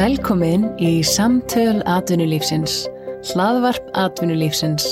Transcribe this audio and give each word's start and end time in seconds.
Velkomin 0.00 0.62
í 0.80 1.02
Samtöl 1.04 1.82
atvinnulífsins, 1.84 2.86
hlaðvarp 3.34 3.90
atvinnulífsins. 4.00 4.86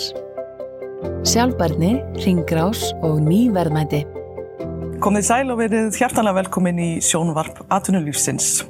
Sjálfbarni, 1.25 1.95
ringrás 2.27 2.83
og 3.01 3.23
nýverðmæti. 3.25 4.03
Komið 4.99 5.25
sæl 5.29 5.53
og 5.53 5.61
verið 5.61 5.95
hjartanlega 5.95 6.41
velkomin 6.41 6.79
í 6.83 6.89
sjónvarp 7.07 7.61
atvinnulífsins. 7.71 8.65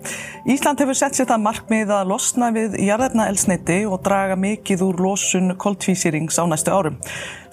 Ísland 0.44 0.82
hefur 0.82 0.96
sett 0.98 1.16
sér 1.16 1.28
það 1.30 1.40
markmið 1.46 1.92
að 1.96 2.10
losna 2.10 2.50
við 2.52 2.74
jarðarna 2.84 3.30
elsneiti 3.30 3.78
og 3.88 4.02
draga 4.04 4.36
mikið 4.36 4.84
úr 4.84 5.00
losun 5.06 5.54
koltvísýrings 5.56 6.36
á 6.36 6.44
næstu 6.50 6.74
árum. 6.74 6.98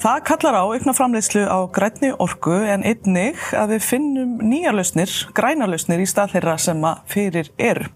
Það 0.03 0.19
kallar 0.27 0.57
á 0.59 0.63
aukna 0.67 0.95
framleiðslu 0.97 1.45
á 1.47 1.59
grænni 1.71 2.11
orku 2.19 2.57
en 2.67 2.83
einnig 2.83 3.39
að 3.55 3.77
við 3.77 3.87
finnum 3.87 4.35
nýja 4.43 4.75
lausnir, 4.75 5.13
græna 5.31 5.69
lausnir 5.71 6.03
í 6.03 6.09
stað 6.11 6.35
þeirra 6.35 6.57
sem 6.59 6.83
að 6.83 7.05
fyrir 7.15 7.53
eru. 7.55 7.87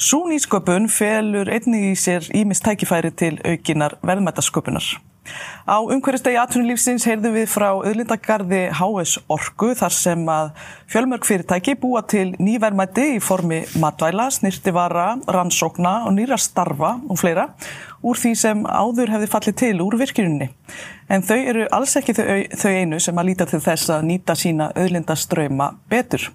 Svo 0.00 0.24
nýsköpun 0.30 0.88
felur 0.88 1.52
einnig 1.52 1.90
í 1.90 1.92
sér 2.00 2.32
ímist 2.32 2.64
tækifæri 2.64 3.12
til 3.12 3.36
aukinar 3.44 4.00
verðmættasköpunar. 4.00 4.88
Á 5.68 5.76
umhverjastegi 5.84 6.38
atvinnulífsins 6.40 7.04
heyrðum 7.04 7.34
við 7.36 7.50
frá 7.52 7.66
auðlindagarði 7.74 8.60
HS 8.78 9.18
Orku 9.28 9.74
þar 9.76 9.94
sem 9.94 10.22
að 10.32 10.54
fjölmörg 10.88 11.28
fyrirtæki 11.28 11.74
búa 11.80 12.00
til 12.08 12.30
nývermætti 12.40 13.04
í 13.16 13.20
formi 13.20 13.60
matvæla, 13.76 14.30
snirtivara, 14.32 15.10
rannsókna 15.28 16.06
og 16.08 16.16
nýra 16.16 16.40
starfa 16.40 16.94
og 17.04 17.20
fleira 17.20 17.50
úr 18.00 18.16
því 18.16 18.32
sem 18.38 18.64
áður 18.64 19.12
hefði 19.12 19.28
fallið 19.32 19.58
til 19.58 19.74
úr 19.84 19.98
virkininni. 20.00 20.48
En 21.10 21.24
þau 21.24 21.38
eru 21.38 21.68
alls 21.74 21.96
ekki 21.98 22.14
þau, 22.16 22.26
þau 22.62 22.72
einu 22.72 23.00
sem 23.02 23.20
að 23.20 23.30
líta 23.30 23.46
til 23.50 23.60
þess 23.64 23.92
að 23.92 24.08
nýta 24.08 24.36
sína 24.38 24.70
auðlindaströyma 24.76 25.72
betur. 25.90 26.28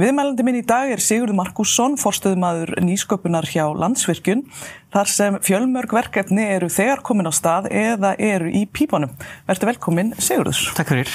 Viðmælandi 0.00 0.44
minn 0.46 0.56
í 0.56 0.64
dag 0.64 0.88
er 0.94 1.00
Sigurður 1.04 1.36
Markusson, 1.36 1.98
forstöðumadur 2.00 2.70
nýsköpunar 2.80 3.44
hjá 3.50 3.66
Landsvirkjun, 3.76 4.46
þar 4.94 5.08
sem 5.12 5.34
fjölmörg 5.44 5.92
verkefni 5.92 6.46
eru 6.54 6.70
þegar 6.72 7.02
komin 7.04 7.28
á 7.28 7.32
stað 7.36 7.68
eða 7.68 8.14
eru 8.16 8.48
í 8.48 8.62
pípunum. 8.64 9.12
Verður 9.50 9.74
velkomin 9.74 10.14
Sigurður. 10.16 10.62
Takk 10.78 10.94
fyrir. 10.94 11.10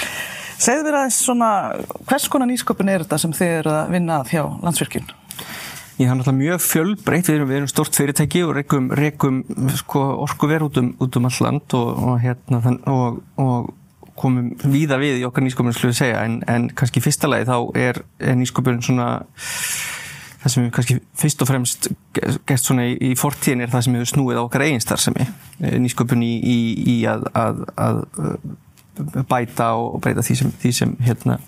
Segðu 0.61 0.85
mér 0.85 0.97
aðeins 0.99 1.17
svona, 1.25 1.49
hvers 2.05 2.27
konar 2.29 2.51
nýsköpun 2.51 2.91
er 2.93 3.05
þetta 3.07 3.19
sem 3.23 3.33
þið 3.33 3.53
eru 3.55 3.73
að 3.73 3.95
vinna 3.95 4.19
að 4.19 4.35
hjá 4.35 4.43
Landsvirkjun? 4.67 5.09
Ég 5.95 6.11
hann 6.11 6.21
alltaf 6.21 6.37
mjög 6.37 6.61
fjölbreytt, 6.67 7.31
við 7.31 7.39
erum, 7.39 7.49
við 7.49 7.61
erum 7.61 7.71
stort 7.71 7.97
fyrirtæki 7.97 8.43
og 8.45 8.53
rekum, 8.59 8.91
rekum 8.99 9.41
sko, 9.79 10.03
orkuver 10.27 10.67
út 10.67 10.77
um, 10.83 10.93
út 11.01 11.17
um 11.17 11.25
all 11.31 11.41
land 11.47 11.75
og, 11.79 12.05
og, 12.11 12.21
hérna, 12.21 12.61
og, 12.91 13.21
og 13.41 13.73
komum 14.19 14.53
víða 14.63 14.99
við 15.01 15.19
í 15.19 15.27
okkar 15.27 15.43
nýsköpunum 15.45 15.75
sluðið 15.75 15.99
segja 15.99 16.23
en, 16.23 16.39
en 16.51 16.69
kannski 16.77 17.03
fyrsta 17.03 17.29
lagi 17.29 17.47
þá 17.49 17.57
er, 17.79 18.01
er 18.23 18.37
nýsköpunum 18.39 18.83
svona 18.85 19.09
það 20.45 20.53
sem 20.53 20.65
við 20.65 20.71
kannski 20.77 20.97
fyrst 21.17 21.41
og 21.41 21.49
fremst 21.49 21.89
gert 22.15 22.61
svona 22.63 22.85
í, 22.87 22.95
í 23.09 23.13
fortíðin 23.19 23.65
er 23.65 23.73
það 23.73 23.87
sem 23.87 23.97
við 23.97 24.07
snúið 24.13 24.39
á 24.39 24.45
okkar 24.45 24.65
eiginstar 24.67 25.01
sem 25.01 25.17
er 25.19 25.79
nýsköpun 25.81 26.23
í, 26.23 26.33
í, 26.37 26.57
í 26.95 26.97
að, 27.09 27.27
að, 27.35 27.63
að 27.75 29.25
bæta 29.27 29.73
og 29.79 29.99
breyta 30.03 30.23
því 30.23 30.37
sem, 30.41 30.53
því 30.61 30.73
sem 30.79 30.93
hérna 31.03 31.39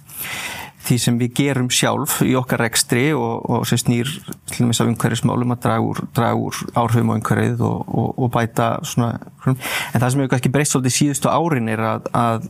því 0.88 0.98
sem 1.02 1.18
við 1.20 1.34
gerum 1.42 1.70
sjálf 1.74 2.20
í 2.26 2.34
okkar 2.40 2.64
rekstri 2.64 3.10
og, 3.16 3.44
og 3.50 3.66
sem 3.68 3.80
snýr 3.82 4.10
slumum 4.52 4.72
þess 4.72 4.84
að 4.84 4.92
umhverjusmálum 4.94 5.54
að 5.56 5.62
draga 5.66 5.86
úr, 5.86 6.02
draga 6.16 6.40
úr 6.40 6.62
áhrifum 6.80 7.12
á 7.12 7.18
umhverfið 7.18 7.64
og, 7.68 7.94
og, 8.02 8.10
og 8.16 8.32
bæta 8.34 8.70
svona, 8.88 9.12
en 9.46 9.58
það 10.00 10.10
sem 10.10 10.24
hefur 10.24 10.34
kannski 10.34 10.54
breyst 10.54 10.76
svolítið 10.76 10.98
síðustu 10.98 11.32
árin 11.34 11.72
er 11.74 11.84
að, 11.92 12.10
að, 12.16 12.50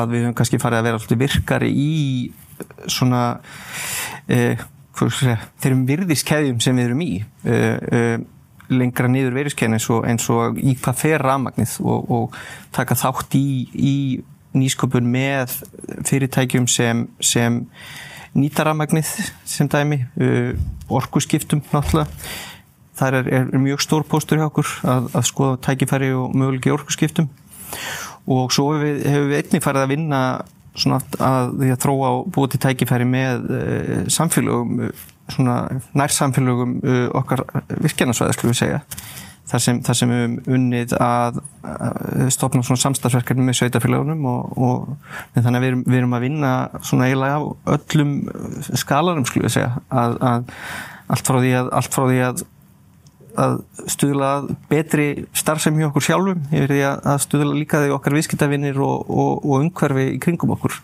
að 0.00 0.14
við 0.14 0.26
höfum 0.26 0.38
kannski 0.40 0.62
farið 0.62 0.80
að 0.80 0.88
vera 0.88 1.02
svolítið 1.02 1.24
virkari 1.24 1.72
í 1.74 1.94
svona 2.90 3.24
eh, 4.30 4.60
þeirrum 4.94 5.86
virðiskeðjum 5.88 6.60
sem 6.62 6.78
við 6.78 6.90
erum 6.90 7.02
í 7.04 7.10
eh, 7.20 7.78
eh, 7.98 8.16
lengra 8.74 9.10
niður 9.10 9.34
verðiskeðin 9.38 9.78
eins, 9.78 9.88
eins 10.08 10.28
og 10.32 10.58
í 10.58 10.76
hvað 10.80 11.00
fer 11.02 11.24
ramagnið 11.24 11.74
og 11.84 12.36
taka 12.74 12.96
þátt 12.98 13.36
í, 13.36 13.48
í 13.74 13.96
nýsköpun 14.54 15.06
með 15.10 15.58
fyrirtækjum 16.06 16.66
sem, 16.70 17.04
sem 17.22 17.62
nýta 18.34 18.66
rafmagnið 18.66 19.10
sem 19.48 19.70
dæmi, 19.70 20.00
uh, 20.22 20.50
orkuskiptum 20.92 21.62
náttúrulega. 21.72 22.08
Það 22.94 23.18
er, 23.18 23.30
er 23.40 23.48
mjög 23.58 23.82
stór 23.82 24.04
póstur 24.06 24.38
hjá 24.38 24.46
okkur 24.46 24.68
að, 24.86 25.08
að 25.18 25.24
skoða 25.26 25.62
tækifæri 25.66 26.12
og 26.14 26.34
mögulegi 26.38 26.70
orkuskiptum 26.70 27.26
og 28.30 28.52
svo 28.54 28.68
hefur 28.70 28.84
við, 28.84 29.00
hefur 29.10 29.26
við 29.32 29.40
einnig 29.40 29.64
farið 29.64 29.82
að 29.82 29.90
vinna 29.90 30.20
svona 30.78 31.00
að 31.22 31.56
því 31.58 31.72
að 31.74 31.82
þróa 31.84 32.12
og 32.12 32.30
búið 32.34 32.54
til 32.54 32.62
tækifæri 32.64 33.08
með 33.08 33.50
uh, 33.50 33.98
samfélögum, 34.14 34.86
svona 35.34 35.58
nærsamfélögum 35.98 36.78
uh, 36.82 37.04
okkar 37.18 37.44
virkjarnarsvæði, 37.82 38.38
skulum 38.38 38.54
við 38.54 38.62
segja 38.62 38.82
þar 39.50 39.62
sem, 39.66 39.80
þar 39.84 39.98
sem 39.98 40.12
við 40.12 40.22
hefum 40.22 40.56
unnið 40.56 40.94
að, 41.04 41.42
stopna 42.32 42.64
svona 42.64 42.82
samstagsverkefni 42.84 43.44
með 43.44 43.58
sveitafélagunum 43.60 44.24
og, 44.30 44.56
og 44.56 45.36
þannig 45.36 45.58
að 45.58 45.64
við 45.64 45.70
erum, 45.72 45.84
við 45.88 46.00
erum 46.00 46.16
að 46.16 46.26
vinna 46.26 46.54
svona 46.80 47.10
eiginlega 47.10 47.38
á 47.38 47.42
öllum 47.76 48.16
skalarum 48.80 49.28
skulle 49.28 49.48
við 49.48 49.56
segja 49.58 49.84
að, 49.92 50.18
að 50.24 50.50
allt 51.14 51.30
frá 51.30 51.38
því 51.38 51.54
að, 51.60 51.72
frá 51.92 52.04
því 52.08 52.20
að 52.30 52.44
að 53.34 53.56
stuðla 53.90 54.28
betri 54.70 55.06
starfsefn 55.34 55.80
hjá 55.80 55.88
okkur 55.88 56.04
sjálfum 56.06 56.44
yfir 56.54 56.70
því 56.70 56.82
að 56.86 57.22
stuðla 57.24 57.56
líka 57.58 57.80
því 57.82 57.94
okkar 57.96 58.14
viðskiptavinnir 58.14 58.78
og, 58.78 59.08
og, 59.10 59.40
og 59.42 59.64
umhverfi 59.64 60.04
í 60.12 60.20
kringum 60.22 60.54
okkur 60.54 60.76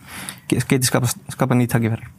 geti 0.51 0.83
skapa, 0.89 1.11
skapa 1.31 1.59
nýttakifæri 1.59 2.11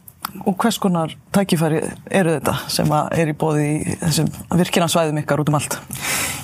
Og 0.46 0.56
hvers 0.56 0.78
konar 0.80 1.12
tækifæri 1.34 1.80
eru 2.10 2.36
þetta 2.38 2.54
sem 2.72 2.90
er 2.94 3.30
í 3.30 3.36
bóði 3.38 3.64
í 3.68 3.96
þessum 4.00 4.30
virkinarsvæðum 4.58 5.20
ykkar 5.22 5.42
út 5.42 5.50
um 5.52 5.58
allt? 5.58 5.78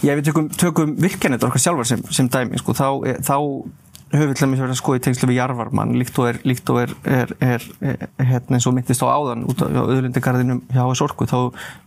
Já, 0.05 0.13
við 0.13 0.29
tökum, 0.29 0.49
tökum 0.55 0.97
virkinett 1.01 1.45
okkar 1.47 1.63
sjálfar 1.63 1.89
sem, 1.89 2.03
sem 2.15 2.29
dæmi, 2.31 2.61
sko, 2.61 2.75
þá, 2.77 2.89
þá 3.25 3.37
höfum 4.13 4.31
við 4.31 4.37
til 4.39 4.47
dæmis 4.47 4.63
verið 4.63 4.75
að 4.75 4.81
skoða 4.81 4.99
í 4.99 5.03
tengslu 5.05 5.29
við 5.29 5.39
jarvarmann, 5.39 5.97
líkt 6.01 6.21
og 6.21 6.29
er, 6.31 6.39
líkt 6.49 6.71
og 6.73 6.81
er, 6.81 6.93
er, 7.05 7.33
er 7.45 8.29
hérna 8.31 8.57
eins 8.57 8.69
og 8.69 8.77
myndist 8.77 9.05
á 9.05 9.09
áðan 9.13 9.45
út 9.49 9.61
á 9.61 9.69
auðlindegarðinum 9.69 10.63
hjá 10.73 10.81
þessu 10.81 11.05
orku, 11.09 11.29
þá 11.29 11.39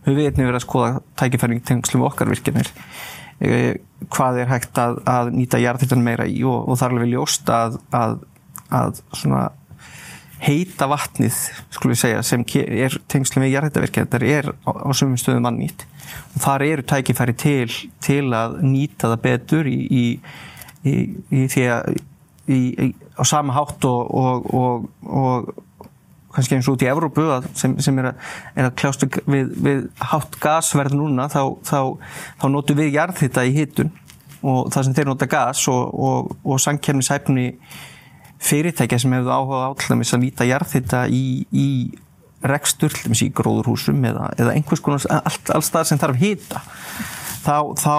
höfum 0.06 0.18
við 0.18 0.28
einnig 0.28 0.50
verið 0.50 0.60
að 0.60 0.66
skoða 0.66 0.92
tækifæring 1.18 1.62
í 1.62 1.64
tengslu 1.66 2.02
við 2.02 2.08
okkar 2.10 2.30
virkinir, 2.30 2.70
e, 3.42 3.58
hvað 4.14 4.42
er 4.44 4.52
hægt 4.52 4.78
að, 4.78 5.00
að 5.10 5.32
nýta 5.34 5.62
jarðhittan 5.62 6.04
meira 6.06 6.28
í 6.30 6.44
og, 6.46 6.68
og 6.68 6.78
þar 6.78 6.92
er 6.92 6.98
alveg 6.98 7.12
ljóst 7.16 7.50
að, 7.56 7.80
að, 7.98 8.16
að 8.70 9.02
svona 9.18 9.42
heita 10.42 10.88
vatnið, 10.90 11.38
skulum 11.70 11.94
við 11.94 12.00
segja, 12.02 12.22
sem 12.26 12.44
er 12.62 12.96
tengslum 13.10 13.44
við 13.44 13.56
jarðhættavirkja, 13.56 14.06
þetta 14.06 14.30
er 14.38 14.50
á, 14.66 14.70
á 14.74 14.90
sumum 14.96 15.18
stöðum 15.20 15.46
mannýtt 15.46 15.86
og 16.34 16.42
þar 16.42 16.64
eru 16.66 16.86
tækifæri 16.88 17.34
til, 17.38 17.68
til 18.02 18.24
að 18.36 18.58
nýta 18.66 19.12
það 19.12 19.22
betur 19.26 19.68
í, 19.70 19.76
í, 19.86 20.06
í, 20.88 20.96
í 21.30 21.44
því 21.52 21.68
að 21.72 22.00
á 23.18 23.22
sama 23.28 23.54
hátt 23.54 23.84
og, 23.84 24.14
og, 24.14 24.54
og, 24.54 24.88
og 25.06 25.52
kannski 26.32 26.56
eins 26.56 26.68
og 26.68 26.76
út 26.76 26.84
í 26.84 26.90
Evrópu 26.90 27.26
sem, 27.58 27.76
sem 27.84 27.98
er 28.00 28.10
að, 28.10 28.28
að 28.64 28.70
kljást 28.80 29.06
við, 29.30 29.52
við 29.62 29.82
hátt 30.10 30.38
gasverð 30.42 30.96
núna 30.96 31.28
þá, 31.32 31.42
þá, 31.66 31.78
þá 32.40 32.46
notur 32.50 32.80
við 32.80 32.94
jarðhitta 32.96 33.44
í 33.46 33.54
hittun 33.56 33.92
og 34.42 34.72
það 34.74 34.86
sem 34.86 34.96
þeir 34.96 35.10
nota 35.12 35.28
gas 35.30 35.62
og 35.70 36.54
sangkjörnishæfni 36.64 37.46
fyrirtækja 38.42 38.98
sem 39.02 39.12
hefur 39.16 39.34
áhuga 39.34 39.66
á 39.66 39.70
til 39.78 39.92
dæmis 39.94 40.14
að 40.14 40.24
nýta 40.24 40.46
jarðhitta 40.48 41.04
í, 41.12 41.24
í 41.52 41.68
rekstur, 42.42 42.92
til 42.94 43.08
dæmis 43.08 43.22
í 43.26 43.30
gróðurhúsum 43.34 44.02
eða, 44.08 44.30
eða 44.40 44.56
einhvers 44.56 44.82
konar, 44.82 45.04
allt, 45.20 45.52
alls 45.54 45.70
það 45.72 45.90
sem 45.90 46.00
þarf 46.02 46.18
hýta 46.22 46.62
þá, 47.44 47.56
þá 47.78 47.94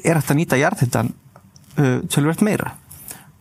er 0.00 0.20
þetta 0.20 0.34
að 0.34 0.40
nýta 0.40 0.60
jarðhittan 0.60 1.12
uh, 1.12 2.00
tölvert 2.12 2.44
meira. 2.44 2.74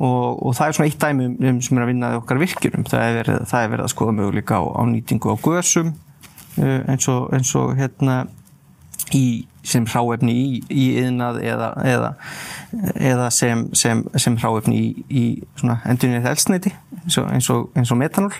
Og, 0.03 0.39
og 0.43 0.55
það 0.57 0.67
er 0.67 0.75
svona 0.75 0.89
eitt 0.89 0.99
dæmi 0.99 1.27
um, 1.29 1.35
um 1.53 1.59
sem 1.63 1.77
er 1.77 1.85
að 1.85 1.91
vinnaði 1.93 2.19
okkar 2.19 2.41
virkjunum, 2.41 2.85
það 2.89 3.19
er 3.21 3.31
það 3.47 3.59
er 3.59 3.73
verið 3.75 3.85
að 3.85 3.93
skoða 3.93 4.15
möguleika 4.17 4.59
á, 4.59 4.63
á 4.67 4.81
nýtingu 4.89 5.31
á 5.31 5.35
gösum 5.39 5.93
uh, 5.93 6.79
eins 6.91 7.07
og, 7.13 7.29
eins 7.35 7.53
og 7.59 7.75
hérna 7.79 8.23
í 9.15 9.25
sem 9.63 9.85
hráefni 9.87 10.33
í, 10.35 10.47
í 10.69 10.85
yðnað 11.01 11.39
eða, 11.47 11.69
eða, 11.87 12.09
eða 12.99 13.27
sem, 13.31 13.65
sem, 13.77 14.03
sem 14.19 14.37
hráefni 14.41 14.79
í, 14.79 14.87
í 15.07 15.25
endunir 15.87 16.27
elsneiti 16.33 16.73
eins 17.03 17.19
og, 17.21 17.29
eins 17.31 17.49
og, 17.53 17.69
eins 17.77 17.93
og 17.93 17.99
metanól. 18.01 18.33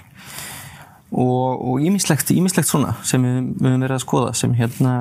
Og 1.14 1.84
ímislegt 1.86 2.31
svona 2.66 2.96
sem 3.06 3.24
við 3.24 3.36
höfum 3.62 3.84
verið 3.86 3.98
að 4.00 4.06
skoða 4.06 4.34
sem 4.38 4.56
hérna 4.58 4.96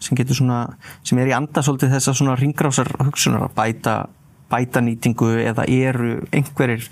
sem 0.00 0.16
getur 0.16 0.38
svona, 0.38 0.60
sem 1.04 1.18
er 1.20 1.28
í 1.28 1.34
anda 1.36 1.62
svolítið 1.64 1.94
þess 1.94 2.10
að 2.10 2.20
svona 2.22 2.36
ringrásar 2.40 2.88
hugsunar 3.04 3.44
að 3.44 3.56
bæta, 3.58 3.96
bæta 4.48 4.80
nýtingu 4.84 5.34
eða 5.42 5.66
eru 5.68 6.14
einhverjir 6.32 6.86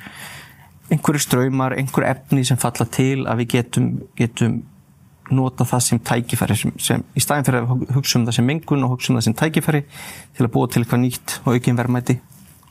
einhverjir 0.89 1.25
ströymar, 1.25 1.77
einhver 1.77 2.07
efni 2.09 2.45
sem 2.49 2.61
falla 2.61 2.87
til 2.93 3.27
að 3.29 3.43
við 3.43 3.55
getum, 3.57 3.89
getum 4.17 4.61
nota 5.35 5.67
það 5.69 5.85
sem 5.85 6.01
tækifæri 6.11 6.57
sem, 6.57 6.75
sem 6.81 7.05
í 7.17 7.23
staðin 7.23 7.47
fyrir 7.47 7.65
að 7.65 7.87
hugsa 7.97 8.19
um 8.19 8.27
það 8.29 8.39
sem 8.39 8.49
mengun 8.49 8.85
og 8.87 8.95
hugsa 8.95 9.13
um 9.13 9.19
það 9.19 9.27
sem 9.29 9.39
tækifæri 9.39 9.85
til 10.37 10.47
að 10.47 10.53
búa 10.55 10.71
til 10.71 10.83
eitthvað 10.83 11.03
nýtt 11.05 11.39
og 11.45 11.55
aukinn 11.55 11.79
verðmæti 11.79 12.19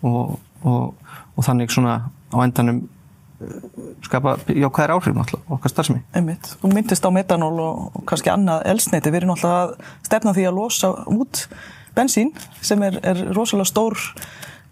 og, 0.07 0.37
og, 0.63 1.17
og 1.35 1.47
þannig 1.47 1.73
svona 1.73 1.99
á 2.07 2.37
endanum 2.43 2.85
skapa 4.01 4.35
jákvæðir 4.49 4.93
áhrif 4.95 5.13
náttúrulega 5.13 5.53
okkar 5.53 5.71
starfsemi. 5.71 6.01
Einmitt. 6.17 6.55
Þú 6.61 6.71
myndist 6.73 7.05
á 7.05 7.13
metanól 7.13 7.59
og 7.61 7.97
kannski 8.09 8.31
annað 8.33 8.65
elsneiti. 8.71 9.11
Við 9.13 9.21
erum 9.21 9.33
náttúrulega 9.35 9.67
að 9.67 10.07
stefna 10.09 10.33
því 10.33 10.45
að 10.49 10.57
losa 10.57 10.91
út 11.13 11.43
bensín 11.97 12.33
sem 12.65 12.81
er, 12.87 12.97
er 13.05 13.21
rosalega 13.37 13.69
stór 13.69 13.97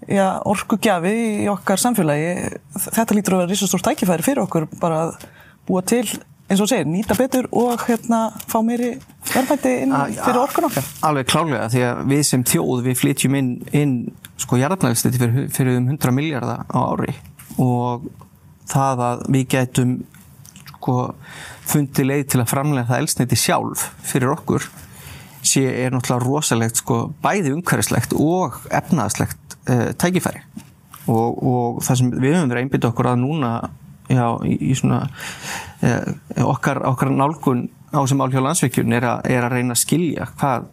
já, 0.10 0.42
orkugjafi 0.50 1.14
í 1.44 1.50
okkar 1.54 1.82
samfélagi. 1.82 2.32
Þetta 2.88 3.18
lítur 3.18 3.38
að 3.38 3.44
vera 3.44 3.54
risastór 3.54 3.86
tækifæri 3.86 4.26
fyrir 4.26 4.46
okkur 4.48 4.68
bara 4.82 5.04
að 5.06 5.28
búa 5.70 5.86
til 5.86 6.08
eins 6.46 6.62
og 6.62 6.70
segir, 6.70 6.86
nýta 6.90 7.18
betur 7.18 7.48
og 7.56 7.82
hérna 7.88 8.28
fá 8.46 8.60
meiri 8.66 8.94
verðmætti 9.32 9.72
inn 9.86 9.96
fyrir 10.20 10.42
orkun 10.44 10.68
okkar. 10.70 10.90
Alveg 11.08 11.30
klálega 11.32 11.70
því 11.74 11.86
að 11.88 12.02
við 12.12 12.24
sem 12.30 12.46
þjóð 12.46 12.84
við 12.86 13.00
flytjum 13.02 13.38
inn, 13.40 13.52
inn 13.74 13.96
sko 14.42 14.60
jarðarnægstætti 14.62 15.22
fyrir, 15.22 15.48
fyrir 15.56 15.80
um 15.80 15.90
100 15.96 16.14
miljardar 16.16 16.66
á 16.70 16.80
ári. 16.86 17.16
Og 17.62 18.06
það 18.70 19.06
að 19.10 19.26
við 19.34 19.48
getum 19.56 19.96
sko 20.70 20.98
fundið 21.66 22.10
leið 22.12 22.26
til 22.34 22.42
að 22.44 22.52
framlega 22.52 22.90
það 22.92 23.04
elsniti 23.04 23.40
sjálf 23.40 23.88
fyrir 24.06 24.36
okkur 24.36 24.68
sé 25.46 25.64
er 25.66 25.94
náttúrulega 25.94 26.26
rosalegt 26.26 26.82
sko 26.82 27.00
bæði 27.24 27.54
umhverfislegt 27.56 28.14
og 28.18 28.60
efnaðslegt 28.74 29.58
uh, 29.70 29.90
tækifæri. 29.98 30.44
Og, 31.10 31.42
og 31.42 31.82
það 31.86 32.00
sem 32.00 32.14
við 32.14 32.38
höfum 32.38 32.54
verið 32.54 32.66
einbit 32.66 32.88
okkur 32.90 33.12
að 33.12 33.20
núna 33.22 33.52
já, 34.12 34.26
í, 34.46 34.58
í 34.72 34.76
svona 34.78 35.04
uh, 35.08 36.14
okkar, 36.46 36.84
okkar 36.92 37.12
nálgun 37.14 37.68
á 37.96 38.02
sem 38.08 38.22
álhjá 38.22 38.44
landsveikjun 38.44 38.96
er, 38.98 39.08
er 39.24 39.48
að 39.48 39.58
reyna 39.58 39.76
að 39.76 39.84
skilja 39.84 40.30
hvað, 40.36 40.70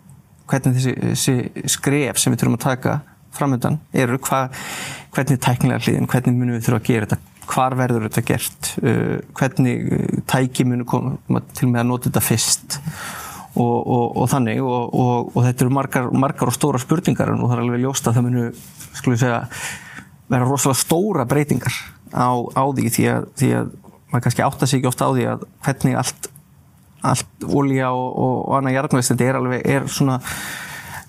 hvernig 0.50 0.78
þessi, 0.78 0.94
þessi 1.02 1.66
skref 1.76 2.20
sem 2.20 2.34
við 2.34 2.42
þurfum 2.42 2.58
að 2.58 2.64
taka 2.66 2.96
framöndan 3.32 3.80
eru 3.96 4.18
hvað, 4.20 4.56
hvernig 5.14 5.42
tæknilega 5.42 5.86
hliðin, 5.86 6.08
hvernig 6.10 6.38
munum 6.38 6.58
við 6.58 6.66
þurfum 6.66 6.82
að 6.82 6.90
gera 6.90 7.10
þetta 7.10 7.28
hvar 7.52 7.74
verður 7.76 8.06
þetta 8.06 8.24
gert 8.26 8.72
uh, 8.82 9.18
hvernig 9.38 9.92
uh, 9.92 10.16
tæki 10.30 10.66
munu 10.68 10.86
koma 10.88 11.42
til 11.56 11.70
með 11.70 11.84
að 11.84 11.90
nota 11.90 12.10
þetta 12.10 12.24
fyrst 12.24 12.78
og, 13.52 13.78
og, 13.78 14.04
og 14.22 14.28
þannig 14.32 14.62
og, 14.64 15.32
og 15.34 15.40
þetta 15.44 15.66
eru 15.66 15.74
margar, 15.76 16.12
margar 16.16 16.52
og 16.52 16.56
stóra 16.56 16.80
spurningar 16.80 17.34
og 17.34 17.44
það 17.44 17.56
er 17.56 17.64
alveg 17.66 17.82
ljóst 17.82 18.08
að 18.08 18.18
það 18.18 18.28
munu 18.28 18.46
segja, 19.02 19.40
vera 20.32 20.46
rosalega 20.48 20.80
stóra 20.80 21.26
breytingar 21.28 21.76
á, 22.12 22.30
á 22.32 22.64
því 22.76 22.92
því 22.96 23.08
að, 23.12 23.30
því 23.40 23.50
að 23.58 23.72
maður 24.12 24.24
kannski 24.26 24.46
átta 24.46 24.68
sig 24.68 24.80
ekki 24.80 24.90
ofta 24.92 25.08
á 25.08 25.10
því 25.16 25.28
að 25.32 25.46
hvernig 25.64 25.98
allt 26.02 26.28
allt 27.02 27.46
ólíja 27.50 27.88
og 27.90 28.52
annað 28.54 28.76
jarðnvægst 28.76 29.24
er 29.24 29.38
alveg, 29.38 29.64
er 29.66 29.88
svona 29.90 30.20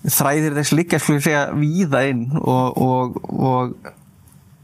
þræðir 0.04 0.56
þess 0.58 0.74
líka, 0.74 1.00
skulle 1.00 1.20
ég 1.20 1.28
segja, 1.28 1.44
víða 1.54 2.02
inn 2.10 2.24
og 2.42 3.76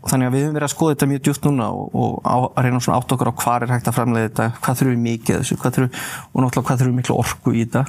þannig 0.08 0.30
að 0.30 0.36
við 0.36 0.44
höfum 0.46 0.56
verið 0.56 0.68
að 0.68 0.74
skoða 0.74 0.96
þetta 0.96 1.10
mjög 1.12 1.24
djútt 1.28 1.48
núna 1.48 1.68
og, 1.76 1.96
og 2.00 2.18
á, 2.24 2.36
að 2.48 2.66
reyna 2.66 2.82
svona 2.84 3.00
átt 3.00 3.14
okkur 3.16 3.32
á 3.32 3.40
hvað 3.44 3.66
er 3.66 3.74
hægt 3.76 3.90
að 3.92 3.98
framlega 3.98 4.30
þetta, 4.30 4.48
hvað 4.64 4.80
þurfum 4.80 4.96
við 4.96 5.06
mikið 5.06 5.40
þessu, 5.42 5.58
þurfum, 5.60 6.04
og 6.32 6.44
náttúrulega 6.44 6.68
hvað 6.70 6.82
þurfum 6.82 6.94
við 6.94 7.00
miklu 7.02 7.18
orku 7.20 7.54
í 7.54 7.64
þetta. 7.66 7.84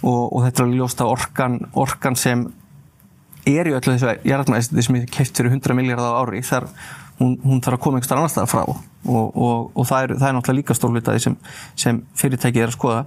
Og, 0.00 0.20
og 0.26 0.44
þetta 0.46 0.64
er 0.64 0.74
ljóst 0.76 1.02
að 1.04 1.12
orkan, 1.14 1.56
orkan 1.80 2.16
sem 2.16 2.44
er 3.48 3.68
í 3.68 3.74
öllu 3.76 3.96
þessu 3.96 4.14
jarðmæðist 4.28 4.76
sem 4.84 5.00
er 5.00 5.08
keift 5.16 5.40
fyrir 5.40 5.56
100 5.56 5.76
miljardar 5.76 6.12
á 6.12 6.20
ári 6.20 6.42
þar 6.44 6.68
hún, 7.20 7.36
hún 7.44 7.62
þarf 7.62 7.78
að 7.78 7.82
koma 7.84 8.00
einhverstað 8.00 8.20
annar 8.20 8.32
staðar 8.32 8.50
frá. 8.50 8.76
Og, 9.10 9.40
og 9.72 9.88
það, 9.88 10.02
er, 10.02 10.14
það 10.18 10.28
er 10.28 10.36
náttúrulega 10.36 10.60
líka 10.60 10.76
stórlitaði 10.76 11.24
sem, 11.24 11.36
sem 11.78 12.02
fyrirtækið 12.20 12.64
er 12.64 12.72
að 12.72 12.76
skoða. 12.76 13.02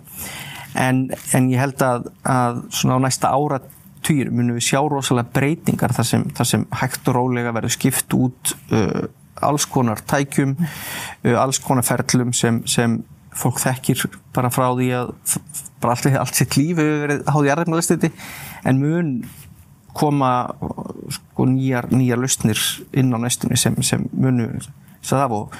En, 0.84 1.06
en 1.38 1.50
ég 1.52 1.62
held 1.62 1.86
að, 1.86 2.10
að 2.26 2.62
svona 2.74 2.98
á 2.98 3.04
næsta 3.06 3.34
ára 3.34 3.60
týr 4.04 4.32
munum 4.34 4.58
við 4.58 4.68
sjá 4.68 4.82
rosalega 4.82 5.32
breytingar 5.36 5.94
þar 5.96 6.08
sem, 6.10 6.24
þar 6.36 6.50
sem 6.50 6.64
hægt 6.82 7.10
og 7.10 7.18
rólega 7.18 7.54
verður 7.56 7.76
skipt 7.76 8.16
út 8.18 8.54
uh, 8.74 9.06
alls 9.44 9.68
konar 9.70 10.02
tækjum, 10.10 10.58
uh, 10.60 11.38
alls 11.40 11.62
konar 11.64 11.86
ferlum 11.88 12.34
sem, 12.36 12.62
sem 12.70 13.00
fólk 13.38 13.62
þekkir 13.64 14.04
bara 14.36 14.52
frá 14.54 14.68
því 14.76 14.90
að 14.98 15.14
bara 15.82 15.96
allt, 15.96 16.10
allt 16.20 16.38
sitt 16.38 16.58
líf 16.60 16.78
hefur 16.82 17.06
verið 17.06 17.24
háðið 17.34 17.54
erðinarlistiti 17.56 18.12
en 18.70 18.82
mun 18.82 19.14
koma 19.98 20.34
sko, 21.12 21.48
nýjar, 21.50 21.90
nýjar 21.94 22.22
lustnir 22.22 22.60
inn 22.96 23.14
á 23.14 23.18
næstunni 23.22 23.60
sem, 23.60 23.76
sem 23.86 24.08
munu 24.14 24.50
það 25.04 25.36
og 25.36 25.56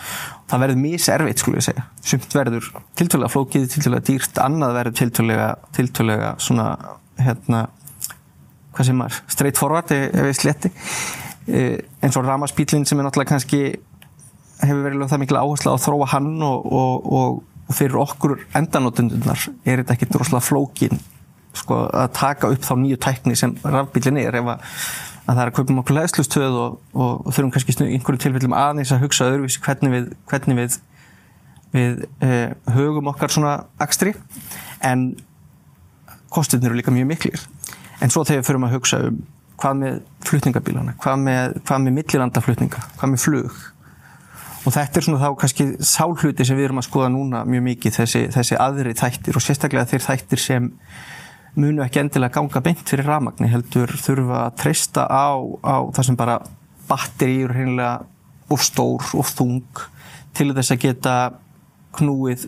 það 0.48 0.62
verður 0.64 0.80
miservitt 0.80 1.42
skulle 1.42 1.60
ég 1.60 1.68
segja, 1.68 1.86
sumt 2.06 2.36
verður 2.36 2.70
tiltölega 3.00 3.32
flókið, 3.34 3.66
tiltölega 3.74 4.08
dýrt, 4.08 4.40
annað 4.40 4.76
verður 4.78 4.98
tiltölega, 5.02 5.48
tiltölega 5.76 6.34
svona 6.40 6.68
hérna 7.20 7.66
hvað 8.74 8.90
sem 8.90 9.02
er 9.06 9.18
straight 9.36 9.60
forward 9.60 9.92
ef 9.94 10.30
við 10.30 10.38
sletti 10.40 10.72
e, 11.48 11.64
eins 12.02 12.18
og 12.18 12.28
Ramaspílinn 12.28 12.88
sem 12.90 13.00
er 13.00 13.08
náttúrulega 13.08 13.34
kannski 13.36 13.64
hefur 14.64 14.86
verið 14.86 15.10
það 15.12 15.24
mikil 15.26 15.42
áherslu 15.42 15.74
á 15.74 15.76
að 15.76 15.84
þróa 15.86 16.12
hann 16.14 16.32
og, 16.48 16.70
og, 16.72 17.10
og, 17.20 17.42
og 17.68 17.78
fyrir 17.78 18.00
okkur 18.02 18.38
endanóttundunar 18.56 19.50
er 19.66 19.84
þetta 19.84 19.98
ekki 19.98 20.10
droslega 20.14 20.48
flókin 20.48 21.04
sko, 21.54 21.84
að 21.94 22.14
taka 22.18 22.52
upp 22.54 22.66
þá 22.66 22.74
nýju 22.82 23.00
tækni 23.02 23.38
sem 23.38 23.54
rafbílinn 23.62 24.22
er. 24.24 24.40
Ef 24.40 24.52
að, 24.56 24.78
að 25.24 25.36
það 25.38 25.44
er 25.44 25.52
að 25.52 25.58
kaupa 25.58 25.74
um 25.74 25.82
okkur 25.82 25.98
leðslustöð 25.98 26.58
og 26.60 27.28
þurfum 27.30 27.52
kannski 27.56 27.76
einhverju 27.86 28.24
tilfellum 28.26 28.56
aðeins 28.58 28.92
að 28.92 29.06
hugsa 29.06 29.30
öðruvísi 29.32 29.62
hvernig 29.64 29.94
við, 29.94 30.10
hvernig 30.32 30.60
við, 30.60 30.80
við 31.76 32.02
eh, 32.28 32.50
hugum 32.76 33.08
okkar 33.14 33.32
svona 33.32 33.54
akstri. 33.84 34.16
En 34.84 35.14
kostinir 36.34 36.72
eru 36.72 36.82
líka 36.82 36.92
mjög 36.92 37.08
miklir. 37.14 37.46
En 38.04 38.12
svo 38.12 38.26
þegar 38.28 38.42
við 38.42 38.50
förum 38.50 38.68
að 38.68 38.76
hugsa 38.78 39.00
um 39.08 39.22
hvað 39.64 39.80
með 39.80 40.00
flutningabílana, 40.28 40.96
hvað 41.00 41.22
með, 41.24 41.56
hvað 41.68 41.84
með 41.86 41.96
millilandaflutninga, 42.00 42.82
hvað 42.98 43.12
með 43.14 43.24
flug. 43.24 43.62
Og 44.64 44.76
þetta 44.76 45.00
er 45.00 45.06
svona 45.06 45.22
þá 45.22 45.40
kannski 45.40 45.68
sálhluti 45.84 46.48
sem 46.48 46.58
við 46.58 46.70
erum 46.70 46.80
að 46.82 46.88
skoða 46.88 47.12
núna 47.14 47.44
mjög 47.48 47.66
mikið 47.68 47.98
þessi, 48.00 48.22
þessi 48.34 48.60
aðri 48.64 48.96
þættir 49.00 49.40
og 49.40 49.44
sérstaklega 49.44 49.90
þeir 49.92 50.06
þættir 50.08 50.42
sem 50.42 50.70
munu 51.60 51.84
ekki 51.86 52.02
endilega 52.02 52.40
ganga 52.40 52.62
beint 52.66 52.84
fyrir 52.90 53.08
ramagni 53.08 53.50
heldur 53.52 53.92
þurfa 54.02 54.48
að 54.48 54.58
treysta 54.64 55.06
á, 55.06 55.38
á 55.62 55.76
það 55.94 56.08
sem 56.08 56.18
bara 56.20 56.40
batteri 56.90 57.44
eru 57.46 57.58
hreinlega 57.58 57.94
of 58.54 58.66
stór, 58.66 59.06
of 59.18 59.30
þung 59.34 59.64
til 60.34 60.52
þess 60.54 60.74
að 60.74 60.84
geta 60.88 61.16
knúið 61.98 62.48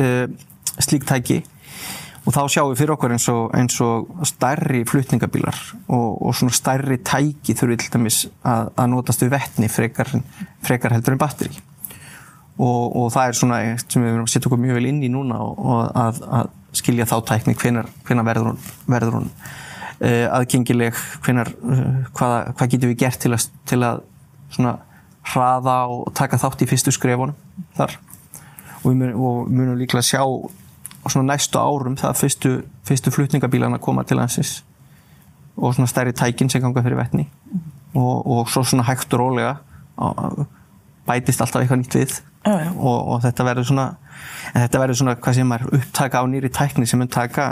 uh, 0.00 0.26
slíktæki 0.80 1.42
og 2.28 2.34
þá 2.34 2.42
sjáum 2.52 2.72
við 2.72 2.82
fyrir 2.82 2.94
okkur 2.96 3.14
eins 3.14 3.28
og, 3.32 3.44
eins 3.56 3.78
og 3.84 4.26
stærri 4.28 4.82
flutningabílar 4.88 5.56
og, 5.86 6.18
og 6.28 6.36
svona 6.36 6.56
stærri 6.56 6.98
tæki 7.04 7.56
þurfi 7.56 7.78
til 7.84 7.94
dæmis 7.94 8.20
að, 8.42 8.72
að 8.74 8.92
notast 8.92 9.24
við 9.24 9.32
vettni 9.36 9.70
frekar, 9.72 10.12
frekar 10.64 10.96
heldur 10.96 11.16
en 11.16 11.22
batteri 11.22 11.52
og, 12.58 12.84
og 12.98 13.10
það 13.14 13.24
er 13.24 13.38
svona 13.38 13.60
sem 13.84 14.02
við 14.02 14.10
verðum 14.10 14.26
að 14.26 14.32
setja 14.34 14.50
okkur 14.50 14.64
mjög 14.64 14.80
vel 14.80 14.90
inn 14.90 15.04
í 15.06 15.12
núna 15.12 15.40
og 15.44 15.92
að, 15.96 16.22
að 16.40 16.54
skilja 16.76 17.06
þá 17.08 17.16
tækni 17.30 17.56
hvenar, 17.58 17.88
verður 18.04 18.52
hún, 18.52 18.60
verður 18.90 19.16
hún 19.18 19.30
uh, 19.30 20.26
aðgengileg 20.36 20.98
hvenar, 21.24 21.50
uh, 21.62 21.88
hvað, 22.16 22.52
hvað 22.58 22.72
getur 22.74 22.92
við 22.92 23.00
gert 23.04 23.20
til 23.24 23.32
að, 23.36 23.48
til 23.68 23.80
að 23.86 24.04
svona 24.54 24.76
hraða 25.28 25.78
og 25.92 26.12
taka 26.16 26.40
þátt 26.40 26.64
í 26.64 26.70
fyrstu 26.70 26.94
skrefunum 26.94 27.36
þar 27.76 27.98
og 28.78 28.86
við 28.90 29.00
munum, 29.02 29.74
líklega 29.80 30.06
sjá 30.06 30.22
svona 31.08 31.32
næstu 31.32 31.60
árum 31.60 31.96
það 31.98 32.20
fyrstu, 32.20 32.52
fyrstu 32.88 33.12
flutningabílana 33.14 33.80
koma 33.82 34.04
til 34.08 34.20
hansins 34.20 34.60
og 35.56 35.74
svona 35.74 35.88
stærri 35.90 36.14
tækin 36.16 36.50
sem 36.52 36.62
ganga 36.62 36.84
fyrir 36.84 37.00
vettni 37.00 37.26
mm. 37.26 37.64
og, 37.98 38.14
og 38.28 38.52
svo 38.52 38.62
svona 38.64 38.86
hægt 38.88 39.12
og 39.16 39.24
rólega 39.24 39.56
bætist 41.08 41.42
alltaf 41.42 41.62
eitthvað 41.62 41.82
nýtt 41.82 41.96
við. 41.98 42.16
Og, 42.48 42.98
og 43.14 43.22
þetta 43.24 43.46
verður 43.48 43.68
svona 43.70 43.86
en 44.54 44.60
þetta 44.64 44.82
verður 44.82 45.00
svona 45.02 45.16
hvað 45.18 45.40
sem 45.40 45.56
er 45.56 45.66
upptaka 45.80 46.22
á 46.22 46.24
nýri 46.28 46.52
tækni 46.52 46.88
sem 46.88 47.00
mun 47.00 47.10
taka 47.12 47.48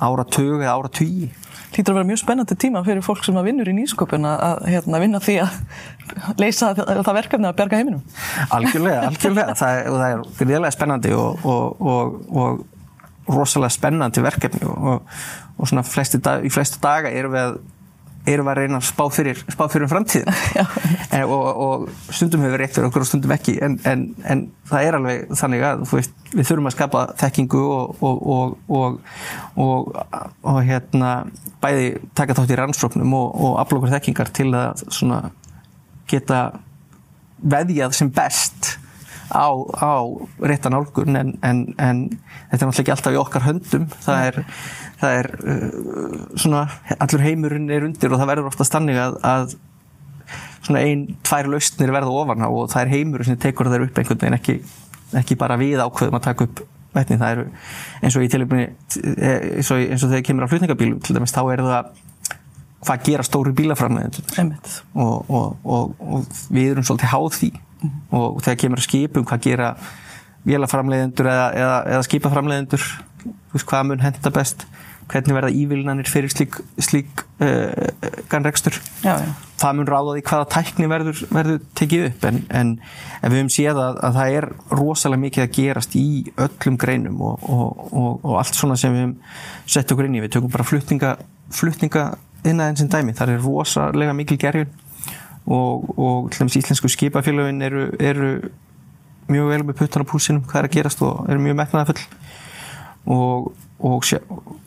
ára 0.00 0.24
tög 0.26 0.60
eða 0.60 0.76
ára 0.76 0.90
tugi 0.92 1.30
Lítur 1.74 1.90
að 1.90 1.98
vera 1.98 2.06
mjög 2.06 2.20
spennandi 2.20 2.54
tíma 2.60 2.82
fyrir 2.86 3.02
fólk 3.02 3.24
sem 3.26 3.38
að 3.38 3.48
vinnur 3.48 3.66
í 3.70 3.72
nýsköpun 3.74 4.26
að 4.30 4.60
hérna, 4.70 5.00
vinna 5.02 5.20
því 5.22 5.34
að 5.42 6.36
leysa 6.38 6.68
það 6.76 7.10
verkefni 7.16 7.48
að 7.48 7.56
berga 7.58 7.80
heiminum. 7.80 8.04
Algjörlega, 8.54 9.08
algjörlega. 9.08 9.56
Það 9.60 9.78
er, 9.80 9.88
það 9.90 10.04
er 10.06 10.22
gríðilega 10.38 10.74
spennandi 10.76 11.14
og, 11.18 11.42
og, 11.50 11.82
og, 11.90 12.62
og 13.24 13.34
rosalega 13.34 13.74
spennandi 13.74 14.22
verkefni 14.22 14.62
og, 14.70 15.16
og 15.58 15.70
svona 15.70 15.82
flesti 15.86 16.20
í 16.46 16.52
flestu 16.54 16.78
daga 16.84 17.10
erum 17.10 17.34
við 17.34 17.48
að 17.48 17.58
erum 18.24 18.48
við 18.48 18.52
að 18.52 18.58
reyna 18.60 18.78
að 18.80 18.86
spá 18.88 19.02
fyrir, 19.12 19.40
spá 19.52 19.64
fyrir 19.68 19.86
um 19.86 19.90
framtíðin 19.92 20.30
en, 21.16 21.24
og, 21.28 21.44
og 21.66 22.12
stundum 22.14 22.44
hefur 22.46 22.62
rétt 22.62 22.76
fyrir 22.76 22.88
okkur 22.88 23.04
og 23.04 23.08
stundum 23.08 23.34
ekki 23.36 23.56
en, 23.64 23.76
en, 23.88 24.04
en 24.30 24.44
það 24.70 24.88
er 24.88 24.98
alveg 24.98 25.34
þannig 25.40 25.66
að 25.68 25.84
veist, 25.90 26.14
við 26.32 26.48
þurfum 26.50 26.70
að 26.70 26.76
skapa 26.76 27.06
þekkingu 27.20 27.64
og, 27.74 28.04
og, 28.74 29.00
og 30.44 30.60
hérna 30.64 31.10
bæði 31.64 31.90
taka 32.16 32.36
þátt 32.38 32.54
í 32.54 32.60
rannsóknum 32.60 33.18
og 33.18 33.58
afla 33.60 33.80
okkur 33.80 33.94
þekkingar 33.96 34.32
til 34.36 34.50
að 34.56 35.28
geta 36.10 36.40
veðjað 37.44 37.94
sem 37.96 38.10
best 38.14 38.74
á, 39.34 39.48
á 39.80 39.94
réttan 40.40 40.76
álgun 40.76 41.16
en, 41.16 41.32
en, 41.42 41.64
en 41.78 42.02
þetta 42.50 42.60
er 42.60 42.68
náttúrulega 42.68 42.82
ekki 42.82 42.94
alltaf 42.94 43.14
í 43.14 43.20
okkar 43.20 43.46
höndum. 43.48 43.86
Það 44.04 44.28
er, 44.28 44.38
það 45.00 45.18
er 45.20 45.30
uh, 45.42 46.18
svona, 46.40 46.66
allur 46.98 47.24
heimurinn 47.24 47.70
er 47.72 47.86
undir 47.88 48.12
og 48.12 48.20
það 48.20 48.30
verður 48.32 48.50
ofta 48.52 48.68
stannig 48.68 49.00
að, 49.00 49.18
að 49.24 49.56
svona 50.64 50.84
ein, 50.84 51.08
tvær 51.26 51.50
lausnir 51.52 51.92
verða 51.94 52.14
ofan 52.22 52.46
á 52.46 52.48
og 52.48 52.70
það 52.72 52.86
er 52.86 52.94
heimur 52.94 53.26
sem 53.26 53.40
tekur 53.40 53.70
þeir 53.72 53.88
upp 53.88 54.00
einhvern 54.00 54.22
veginn 54.22 54.38
ekki, 54.38 54.56
ekki 55.20 55.38
bara 55.40 55.58
við 55.60 55.82
ákveðum 55.84 56.18
að 56.20 56.26
taka 56.30 56.48
upp 56.48 56.64
vetni, 56.94 57.18
það 57.18 57.34
eru 57.34 57.44
eins 58.06 58.16
og 58.16 58.24
í 58.24 58.30
tilöfni 58.30 58.64
eins 58.70 59.70
og, 59.74 59.82
og 59.82 60.04
þegar 60.06 60.26
kemur 60.28 60.46
á 60.46 60.50
flutningabílum 60.52 61.02
til 61.04 61.16
dæmis 61.16 61.34
þá 61.34 61.42
er 61.42 61.64
það 61.66 61.92
hvað 62.84 63.04
gera 63.08 63.24
stóri 63.26 63.54
bílaframleðin 63.56 64.54
og, 64.94 65.30
og, 65.30 65.56
og, 65.64 65.94
og 65.98 66.40
við 66.52 66.74
erum 66.74 66.86
svolítið 66.86 67.12
háð 67.14 67.30
því. 67.38 67.50
Mm. 67.84 67.96
og 68.16 68.38
þegar 68.44 68.60
kemur 68.62 68.80
að 68.80 68.86
skipum 68.86 69.24
hvað 69.28 69.42
gera 69.44 69.70
bílaframleðindur 70.44 71.28
eða, 71.28 71.48
eða, 71.58 71.78
eða 71.94 72.06
skipaframleðindur 72.06 72.86
hvað 73.62 73.86
mun 73.88 74.02
henda 74.02 74.32
best? 74.34 74.66
Hvernig 75.04 75.36
verða 75.36 75.52
ívilnanir 75.52 76.08
fyrir 76.08 76.32
slík, 76.32 76.56
slík 76.80 77.22
uh, 77.44 77.90
ganrekstur 78.32 78.72
já, 79.04 79.18
já. 79.20 79.26
það 79.60 79.74
mun 79.76 79.88
ráða 79.90 80.14
því 80.14 80.22
hvaða 80.30 80.46
tækni 80.54 80.88
verður, 80.88 81.18
verður 81.28 81.58
tekið 81.76 82.06
upp. 82.08 82.24
En, 82.30 82.38
en, 82.48 82.70
en 83.20 83.34
við 83.34 83.42
höfum 83.42 83.52
séð 83.52 83.80
að, 83.82 84.00
að 84.08 84.16
það 84.18 84.38
er 84.38 84.46
rosalega 84.80 85.24
mikið 85.26 85.44
að 85.44 85.52
gerast 85.58 85.98
í 86.00 86.06
öllum 86.46 86.78
greinum 86.80 87.20
og, 87.20 87.44
og, 87.44 87.84
og, 87.90 88.08
og 88.24 88.38
allt 88.40 88.56
svona 88.56 88.78
sem 88.80 88.96
við 88.96 89.04
höfum 89.04 89.18
sett 89.76 89.92
okkur 89.92 90.08
inn 90.08 90.16
í. 90.16 90.24
Við 90.24 90.38
tökum 90.38 90.54
bara 90.56 90.66
flutninga, 90.66 91.12
flutninga 91.52 92.06
innan 92.48 92.80
sem 92.80 92.88
dæmi, 92.88 93.12
það 93.16 93.36
er 93.36 93.44
rosalega 93.44 94.16
mikil 94.16 94.40
gerjun 94.40 94.72
og 95.44 96.30
til 96.32 96.40
dæmis 96.40 96.56
íslensku 96.56 96.88
skipafélagin 96.88 97.62
eru, 97.62 97.90
eru 98.00 98.28
mjög 99.28 99.48
vel 99.48 99.64
með 99.64 99.78
puttan 99.78 100.04
á 100.04 100.08
púsinum 100.08 100.44
hvað 100.44 100.62
er 100.62 100.68
að 100.68 100.76
gerast 100.76 101.02
og 101.04 101.28
eru 101.28 101.40
mjög 101.40 101.58
metnaða 101.60 101.92
full 101.92 102.02
og 103.10 103.52
og 103.84 104.04
sjá, 104.06 104.20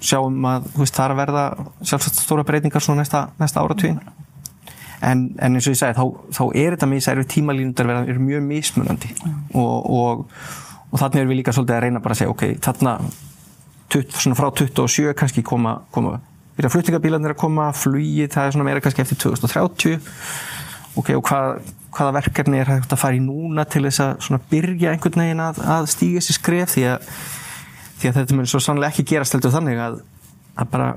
sjáum 0.04 0.46
að 0.46 0.68
veist, 0.78 0.96
það 0.96 1.06
er 1.06 1.14
að 1.14 1.20
verða 1.22 1.44
sjálfsagt 1.82 2.20
stóra 2.22 2.46
breytingar 2.46 2.84
svona 2.84 3.02
næsta, 3.02 3.24
næsta 3.40 3.64
áratvín 3.64 3.98
en, 5.02 5.24
en 5.40 5.58
eins 5.58 5.68
og 5.70 5.74
ég 5.74 5.80
segi 5.80 5.98
þá, 5.98 6.04
þá 6.36 6.44
er 6.52 6.76
þetta 6.76 6.90
með 6.90 7.00
þess 7.00 7.14
að 7.14 7.30
tímalínundar 7.34 7.92
er 8.04 8.20
mjög 8.22 8.44
mismunandi. 8.46 9.14
Mm. 9.24 9.40
og, 9.62 9.90
og, 9.98 10.44
og 10.92 11.02
þannig 11.02 11.22
erum 11.22 11.34
við 11.34 11.42
líka 11.42 11.56
svolítið 11.56 11.78
að 11.78 11.84
reyna 11.86 12.04
bara 12.04 12.18
að 12.18 12.22
segja 12.22 12.34
ok, 12.34 12.46
þarna 12.68 12.94
tutt, 13.94 14.20
frá 14.38 14.50
27 14.62 15.16
kannski 15.18 15.46
koma, 15.48 15.80
koma 15.96 16.20
byrja 16.58 16.74
fluttingabílanir 16.74 17.34
að 17.36 17.42
koma, 17.42 17.72
flugið 17.78 18.32
það 18.34 18.50
er 18.50 18.56
svona 18.56 18.70
meira 18.70 18.84
kannski 18.84 19.06
eftir 19.06 19.22
2030 19.24 19.98
ok, 20.98 21.12
og 21.16 21.26
hvað, 21.26 21.74
hvaða 21.96 22.16
verkefni 22.20 22.62
er 22.62 22.72
hægt 22.76 22.94
að 22.94 23.02
fara 23.02 23.18
í 23.18 23.24
núna 23.24 23.66
til 23.70 23.86
þess 23.88 24.30
að 24.34 24.48
byrja 24.52 24.94
einhvern 24.94 25.26
veginn 25.26 25.44
að, 25.46 25.62
að 25.78 25.92
stíga 25.94 26.22
þessi 26.22 26.38
skref? 26.38 26.74
Því 26.74 26.88
að 26.94 27.12
því 27.98 28.10
að 28.10 28.20
þetta 28.22 28.38
mun 28.38 28.50
svo 28.50 28.62
sannlega 28.64 28.94
ekki 28.94 29.08
gerast 29.14 29.36
heldur 29.36 29.54
þannig 29.54 29.82
að, 29.82 30.00
að 30.58 30.72
bara 30.74 30.90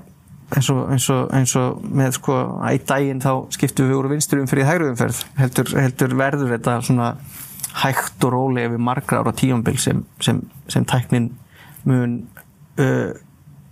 eins 0.57 0.71
og, 0.73 0.81
eins, 0.91 1.07
og, 1.13 1.29
eins 1.37 1.55
og 1.59 1.85
með 1.87 2.17
sko 2.19 2.39
að 2.59 2.77
í 2.77 2.83
daginn 2.91 3.23
þá 3.23 3.33
skiptum 3.55 3.91
við 3.91 4.01
úr 4.01 4.11
vinsturum 4.11 4.51
fyrir 4.51 4.67
hægruðumferð 4.69 5.23
heldur, 5.39 5.73
heldur 5.79 6.17
verður 6.19 6.55
þetta 6.57 6.77
svona 6.87 7.11
hægt 7.85 8.27
og 8.27 8.35
róli 8.35 8.67
við 8.73 8.83
margra 8.83 9.21
ára 9.23 9.35
tíumbil 9.37 9.77
sem, 9.79 10.03
sem, 10.23 10.41
sem 10.71 10.87
tæknin 10.89 11.31
mun 11.87 12.17
uh, 12.83 13.13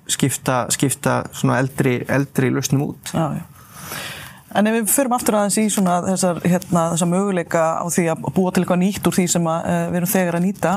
skipta, 0.09 0.67
skipta 0.73 1.23
svona 1.35 1.59
eldri, 1.63 1.99
eldri 2.09 2.53
lausnum 2.55 2.91
út. 2.91 3.11
Já, 3.13 3.41
já. 3.41 3.47
En 4.57 4.67
ef 4.71 4.79
við 4.79 4.87
förum 4.89 5.13
aftur 5.13 5.37
aðeins 5.37 5.59
í 5.61 5.67
svona 5.69 5.99
þessar, 6.07 6.39
hérna, 6.47 6.87
þessar 6.95 7.11
möguleika 7.11 7.65
á 7.83 7.87
því 7.93 8.05
að 8.15 8.23
búa 8.33 8.53
til 8.55 8.63
eitthvað 8.63 8.81
nýtt 8.81 9.11
úr 9.11 9.17
því 9.19 9.27
sem 9.35 9.51
að, 9.51 9.67
uh, 9.67 9.83
við 9.91 9.99
erum 10.01 10.13
þegar 10.15 10.39
að 10.39 10.47
nýta 10.47 10.73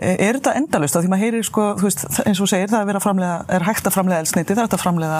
er 0.00 0.38
þetta 0.38 0.56
endalust? 0.56 0.96
Því 0.96 1.10
maður 1.12 1.26
heyrir 1.26 1.46
sko, 1.46 1.64
veist, 1.80 2.06
eins 2.24 2.40
og 2.40 2.48
segir, 2.48 2.70
það 2.72 2.92
er, 2.94 2.98
framlega, 3.04 3.34
er 3.52 3.66
hægt 3.66 3.88
að 3.88 3.96
framlega 3.98 4.24
elsniti, 4.24 4.54
það 4.54 4.62
er 4.62 4.68
hægt 4.68 4.76
að 4.78 4.84
framlega 4.84 5.18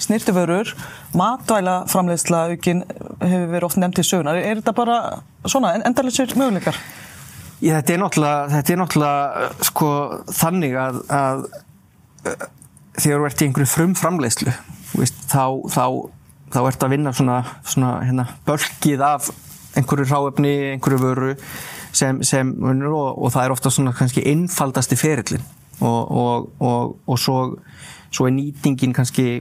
snirtiförur, 0.00 0.70
matvæla 1.18 1.74
framlegsla 1.90 2.44
aukin 2.52 2.84
hefur 3.20 3.50
verið 3.50 3.66
oft 3.68 3.80
nefnt 3.82 4.00
í 4.00 4.06
sögunar. 4.06 4.38
Er 4.38 4.60
þetta 4.60 4.76
bara 4.76 5.00
svona 5.44 5.74
endalustur 5.80 6.32
möguleikar? 6.38 6.78
Já, 7.60 7.74
þetta 7.74 7.92
er 7.92 8.00
náttúrulega, 8.04 8.46
þetta 8.54 8.72
er 8.72 8.80
náttúrulega 8.80 9.50
sko 9.68 9.90
þannig 10.38 10.78
að, 10.80 11.02
að 11.12 11.44
þegar 12.96 13.18
þú 13.18 13.28
ert 13.28 13.42
í 13.42 13.48
einhverju 13.48 13.72
frum 13.74 13.98
framlegslu, 13.98 14.54
þá, 15.28 15.44
þá, 15.74 15.84
þá 16.54 16.60
ert 16.62 16.86
að 16.86 16.94
vinna 16.94 17.12
svona, 17.16 17.42
svona 17.66 17.92
hérna, 18.06 18.30
bölkið 18.48 19.04
af 19.10 19.32
einhverju 19.78 20.08
ráöfni, 20.10 20.54
einhverju 20.74 20.98
vöru 20.98 21.30
sem, 21.92 22.22
sem 22.26 22.52
og, 22.62 23.08
og 23.22 23.32
það 23.32 23.44
er 23.44 23.54
ofta 23.54 23.70
svona 23.70 23.94
kannski 23.96 24.24
einfaldasti 24.30 24.98
ferillin 24.98 25.46
og, 25.80 26.50
og, 26.60 26.96
og 27.06 27.18
svo, 27.18 27.38
svo 28.10 28.28
er 28.28 28.36
nýtingin 28.36 28.94
kannski 28.96 29.40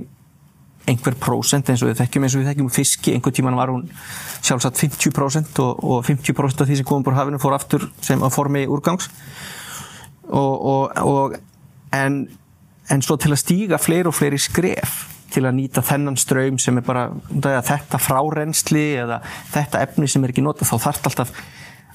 einhver 0.90 1.16
prósent 1.22 1.70
eins 1.70 1.84
og 1.84 1.92
við 1.92 2.00
þekkjum 2.02 2.26
eins 2.26 2.36
og 2.36 2.42
við 2.42 2.50
þekkjum 2.50 2.72
fiski, 2.74 3.14
einhver 3.14 3.34
tíman 3.36 3.58
var 3.58 3.72
hún 3.74 3.86
sjálfsagt 4.42 4.80
50% 4.80 5.62
og 5.62 6.00
50% 6.08 6.64
af 6.64 6.70
því 6.70 6.80
sem 6.80 6.88
komum 6.88 7.06
búr 7.06 7.18
hafinu 7.18 7.42
fór 7.42 7.58
aftur 7.58 7.90
sem 8.02 8.22
að 8.24 8.34
formi 8.34 8.66
úrgangs. 8.70 9.10
Og 10.30 11.36
en, 11.94 12.20
en 12.90 13.06
svo 13.06 13.18
til 13.22 13.34
að 13.34 13.42
stíga 13.44 13.82
fleiri 13.82 14.10
og 14.10 14.18
fleiri 14.18 14.40
skref 14.42 15.19
til 15.34 15.46
að 15.46 15.58
nýta 15.60 15.84
þennan 15.86 16.20
ströym 16.20 16.60
sem 16.62 16.78
er 16.80 16.86
bara 16.86 17.08
þetta 17.30 18.02
frárensli 18.02 18.86
eða 19.02 19.22
þetta 19.54 19.84
efni 19.86 20.10
sem 20.10 20.24
er 20.24 20.34
ekki 20.34 20.46
nota 20.46 20.68
þá 20.68 20.78
þarf 20.90 21.10
alltaf 21.12 21.34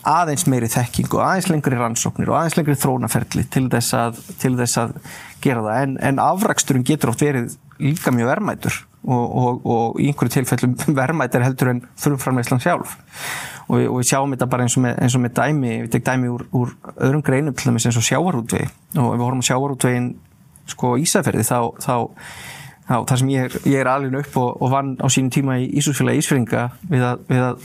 aðeins 0.05 0.45
meiri 0.51 0.69
þekking 0.69 1.13
og 1.17 1.23
aðeins 1.25 1.49
lengri 1.49 1.79
rannsóknir 1.79 2.31
og 2.31 2.39
aðeins 2.39 2.59
lengri 2.59 2.77
þrónaferli 2.77 3.45
til 3.53 3.67
þess 3.73 3.97
að, 3.97 4.19
til 4.41 4.53
þess 4.59 4.81
að 4.83 4.97
gera 5.45 5.65
það. 5.65 5.79
En, 5.81 5.95
en 6.11 6.21
afraksturinn 6.23 6.85
getur 6.87 7.13
oft 7.13 7.25
verið 7.25 7.55
líka 7.81 8.13
mjög 8.15 8.31
verðmætur 8.31 8.77
og, 9.05 9.25
og, 9.25 9.65
og 9.65 10.03
í 10.03 10.11
einhverju 10.11 10.37
tilfellum 10.37 10.77
verðmætur 11.01 11.47
heldur 11.47 11.73
en 11.73 11.83
frumframleyslan 12.01 12.63
sjálf. 12.65 12.97
Og 13.65 13.81
og 13.89 13.97
við 13.97 14.11
sjáum 14.11 14.35
þetta 14.35 14.51
bara 14.53 14.67
eins 14.67 14.77
og 14.77 14.85
með, 14.85 14.99
eins 15.01 15.17
með 15.17 15.37
dæmi, 15.39 15.71
við 15.87 15.93
tek 15.95 16.05
dæmi 16.05 16.29
úr, 16.29 16.43
úr 16.53 16.75
öðrum 16.99 17.25
greinum 17.25 17.57
til 17.57 17.71
dæmis 17.71 17.87
eins 17.89 17.97
og 17.97 18.05
sjávarútvegi. 18.05 18.69
Og 18.99 19.07
ef 19.07 19.15
við 19.17 19.25
horfum 19.25 19.41
á 19.41 19.49
sjávarútvegin 19.49 20.11
sko 20.69 20.91
Ísafjörði 21.01 21.47
þá, 21.49 21.59
þá 21.81 21.95
þá 22.85 22.97
þar 23.09 23.21
sem 23.21 23.33
ég 23.33 23.47
er, 23.49 23.57
er 23.81 23.91
alveg 23.91 24.19
upp 24.21 24.37
og, 24.41 24.51
og 24.63 24.73
vann 24.75 24.93
á 25.01 25.07
sínum 25.13 25.33
tíma 25.33 25.57
í 25.63 25.71
Ísúsfélagi 25.81 26.21
Ísfjörðinga 26.21 26.67
við 26.91 27.07
að, 27.09 27.25
við 27.31 27.47
að 27.47 27.65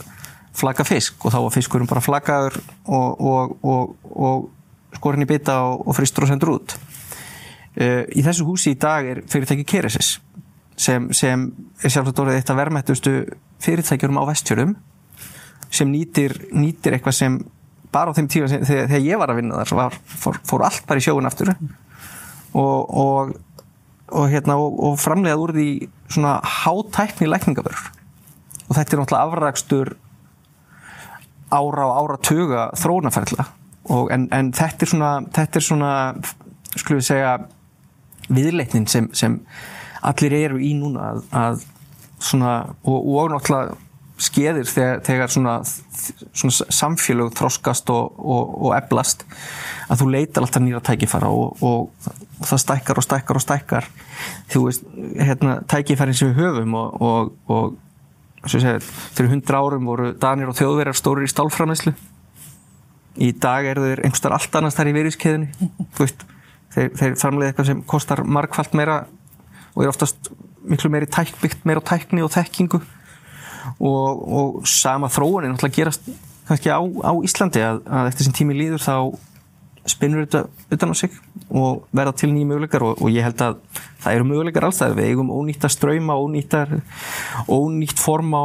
flagga 0.60 0.86
fisk 0.86 1.26
og 1.26 1.34
þá 1.34 1.38
var 1.44 1.54
fiskurum 1.54 1.90
bara 1.90 2.04
flaggaður 2.04 2.56
og, 2.86 3.20
og, 3.20 3.52
og, 3.62 3.92
og 4.10 4.96
skorinn 4.96 5.24
í 5.24 5.28
bytta 5.30 5.60
og 5.70 5.92
fristur 5.96 6.26
og 6.26 6.32
sendur 6.32 6.54
út. 6.56 6.74
Uh, 7.78 8.02
í 8.16 8.24
þessu 8.26 8.48
húsi 8.48 8.74
í 8.74 8.80
dag 8.80 9.06
er 9.06 9.22
fyrirtæki 9.30 9.66
Keresis 9.68 10.16
sem, 10.80 11.10
sem 11.14 11.46
er 11.84 11.92
sjálfsagt 11.92 12.18
orðið 12.18 12.40
eitt 12.40 12.50
af 12.50 12.58
verðmættustu 12.58 13.14
fyrirtækjurum 13.62 14.18
á 14.18 14.24
vestfjörðum 14.32 14.74
sem 15.70 15.90
nýtir, 15.92 16.34
nýtir 16.50 16.96
eitthvað 16.96 17.18
sem 17.20 17.36
bara 17.94 18.10
á 18.10 18.16
þeim 18.16 18.30
tíma 18.32 18.48
sem, 18.50 18.64
þegar, 18.66 18.88
þegar 18.90 19.06
ég 19.06 19.20
var 19.20 19.32
að 19.32 19.40
vinna 19.40 19.62
þar 19.62 19.78
var, 19.78 20.00
fór, 20.24 20.40
fór 20.46 20.66
allt 20.66 20.82
bara 20.88 21.02
í 21.02 21.04
sjóun 21.04 21.30
aftur 21.30 21.52
og 22.58 23.36
hérna, 24.30 24.56
framlegað 25.00 25.44
úr 25.44 25.54
því 25.56 25.68
svona 26.10 26.36
hátækni 26.44 27.30
lækningavörur. 27.30 27.88
Og 28.68 28.76
þetta 28.76 28.96
er 28.96 29.02
náttúrulega 29.02 29.26
afragstur 29.26 29.94
ára 31.50 31.86
og 31.88 31.96
ára 31.98 32.20
tuga 32.22 32.68
þrónaferðla 32.78 33.48
en, 34.14 34.28
en 34.32 34.52
þetta 34.54 34.86
er 34.86 34.92
svona, 34.92 35.10
þetta 35.34 35.58
er 35.58 35.66
svona 35.66 35.92
skulum 36.76 37.00
við 37.00 37.06
segja 37.08 37.32
viðleitnin 38.30 38.86
sem, 38.90 39.08
sem 39.16 39.38
allir 40.06 40.36
eru 40.38 40.60
í 40.62 40.72
núna 40.78 41.10
að, 41.10 41.22
að 41.34 41.64
svona, 42.22 42.52
og, 42.84 42.98
og 42.98 43.32
náttúrulega 43.34 43.78
skeðir 44.20 44.68
þegar, 44.68 45.02
þegar 45.06 45.32
svona, 45.32 45.54
svona 45.64 46.68
samfélög 46.76 47.32
þroskast 47.38 47.90
og, 47.94 48.18
og, 48.20 48.54
og 48.66 48.74
eblast 48.76 49.24
að 49.90 50.02
þú 50.02 50.08
leitar 50.14 50.44
alltaf 50.44 50.64
nýra 50.64 50.82
tækifæra 50.84 51.30
og, 51.32 51.62
og 51.64 52.44
það 52.46 52.62
stækkar 52.64 53.00
og 53.00 53.06
stækkar 53.06 53.40
og 53.40 53.44
stækkar. 53.44 53.88
Þú 54.52 54.64
veist, 54.66 54.90
hérna, 55.18 55.58
tækifærin 55.70 56.16
sem 56.16 56.32
við 56.32 56.44
höfum 56.44 56.76
og 56.80 57.78
fyrir 58.48 59.28
hundra 59.34 59.60
árum 59.60 59.88
voru 59.90 60.14
Danir 60.16 60.48
og 60.48 60.56
þjóðverjar 60.56 60.96
stórir 60.96 61.26
í 61.28 61.32
stálframæslu 61.32 61.92
í 63.20 63.32
dag 63.36 63.66
eru 63.68 63.84
þeir 63.84 64.04
einhverstar 64.04 64.34
allt 64.36 64.54
annars 64.56 64.76
þar 64.78 64.90
í 64.90 64.94
veriðskeðinni 64.96 65.48
þeir, 65.98 66.92
þeir 66.96 67.16
framlega 67.20 67.50
eitthvað 67.50 67.68
sem 67.68 67.82
kostar 67.90 68.22
markvallt 68.24 68.76
meira 68.78 69.02
og 69.74 69.84
er 69.84 69.90
oftast 69.90 70.30
miklu 70.70 70.90
meiri 70.92 71.08
tæk, 71.10 71.34
byggt 71.42 71.66
meira 71.68 71.82
á 71.82 71.88
tækni 71.92 72.24
og 72.24 72.32
þekkingu 72.34 72.80
og, 73.78 74.22
og 74.40 74.68
sama 74.68 75.10
þróunin 75.12 75.54
náttúrulega 75.54 75.76
gerast 75.80 76.10
kannski 76.48 76.72
á, 76.72 76.80
á 76.82 77.12
Íslandi 77.22 77.62
að, 77.62 77.82
að 77.86 78.10
eftir 78.10 78.26
sem 78.26 78.36
tími 78.36 78.56
líður 78.58 78.82
þá 78.82 78.94
spinnur 79.88 80.26
þetta 80.26 80.42
utan 80.74 80.92
á 80.92 80.94
sig 80.98 81.14
og 81.48 81.86
verða 81.96 82.12
til 82.20 82.30
nýjum 82.32 82.52
möguleikar 82.52 82.84
og, 82.84 83.00
og 83.00 83.12
ég 83.12 83.24
held 83.24 83.40
að 83.44 83.60
það 84.02 84.16
eru 84.16 84.28
möguleikar 84.28 84.66
alls 84.68 84.80
það 84.82 84.96
við 84.98 85.10
eigum 85.10 85.32
ónýtt 85.34 85.66
að 85.66 85.74
ströyma 85.76 86.18
ónýttar, 86.20 86.74
ónýtt 87.48 88.02
form 88.02 88.34
á 88.36 88.44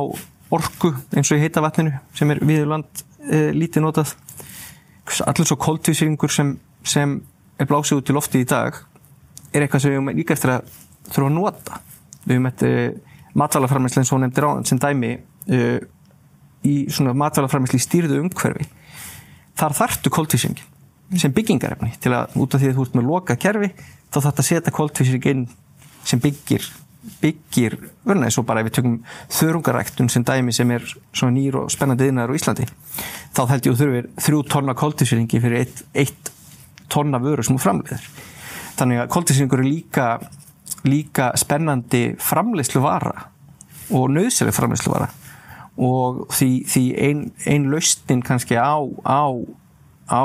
orku 0.56 0.94
eins 1.16 1.32
og 1.32 1.40
í 1.40 1.44
heita 1.44 1.64
vatninu 1.66 1.96
sem 2.16 2.32
er 2.32 2.42
viðurland 2.46 3.04
e, 3.26 3.50
lítið 3.56 3.86
notað. 3.86 4.14
Allir 5.26 5.50
svo 5.50 5.58
koltvísýringur 5.62 6.32
sem, 6.34 6.56
sem 6.86 7.20
er 7.60 7.70
blásið 7.70 8.02
út 8.02 8.12
í 8.12 8.16
lofti 8.16 8.42
í 8.42 8.48
dag 8.50 8.78
er 9.52 9.66
eitthvað 9.66 9.84
sem 9.84 9.94
við 9.94 10.00
höfum 10.00 10.16
líka 10.16 10.36
eftir 10.36 10.56
að 10.56 10.72
þurfa 11.12 11.28
að 11.30 11.36
nota. 11.36 11.82
Við 12.26 12.38
höfum 12.38 12.50
eftir 12.52 12.80
matvælaframæslega 13.38 14.04
eins 14.04 14.14
og 14.16 14.24
nefndir 14.24 14.48
á 14.48 14.52
sem 14.68 14.80
dæmi 14.82 15.12
e, 15.48 15.60
í 16.66 16.76
svona 16.92 17.16
matvælafræmisli 17.18 17.82
stýrðu 17.82 18.22
umhverfi 18.24 18.70
þar 19.60 19.78
þartu 19.82 20.14
koltvísingin 20.14 21.20
sem 21.22 21.34
byggingarefni 21.36 21.94
til 22.02 22.16
að 22.16 22.34
út 22.42 22.56
af 22.56 22.64
því 22.64 22.72
að 22.72 22.80
þú 22.80 22.88
ert 22.88 22.98
með 22.98 23.12
loka 23.12 23.38
kerfi 23.40 23.70
þá 23.76 24.18
þarf 24.18 24.26
þetta 24.30 24.44
að 24.44 24.50
setja 24.50 24.76
koltvísing 24.80 25.30
inn 25.32 25.46
sem 26.06 26.22
byggir 26.22 26.66
byggir 27.22 27.76
vörna 28.06 28.28
eins 28.28 28.38
og 28.42 28.48
bara 28.50 28.64
ef 28.64 28.70
við 28.70 28.78
tökum 28.80 28.96
þörungaræktun 29.34 30.10
sem 30.10 30.26
dæmi 30.26 30.54
sem 30.56 30.72
er 30.74 30.86
svona 31.14 31.36
nýr 31.36 31.60
og 31.60 31.70
spennandi 31.74 32.10
innar 32.10 32.32
á 32.34 32.38
Íslandi 32.38 32.66
þá 33.36 33.42
held 33.52 33.68
ég 33.68 33.76
að 33.76 33.82
þurfir 33.82 34.08
þrjú 34.26 34.40
tonna 34.50 34.76
koltvísýringi 34.80 35.42
fyrir 35.44 35.62
eitt, 35.62 35.84
eitt 35.94 36.32
tonna 36.90 37.20
vöru 37.22 37.44
sem 37.44 37.58
þú 37.58 37.64
framleiðir. 37.66 38.08
Þannig 38.80 39.04
að 39.04 39.12
koltvísýringur 39.16 39.62
er 39.62 39.68
líka 39.70 40.08
líka 40.86 41.32
spennandi 41.40 42.16
framleiðslu 42.22 42.82
vara 42.84 43.30
og 43.94 44.10
nöðslega 44.14 44.56
framleiðslu 44.56 44.94
vara 44.94 45.10
og 45.76 46.26
því, 46.32 46.50
því 46.72 46.84
ein, 47.08 47.24
ein 47.46 47.70
lausnin 47.72 48.24
kannski 48.24 48.56
á, 48.56 48.80
á, 49.04 49.28
á 50.08 50.24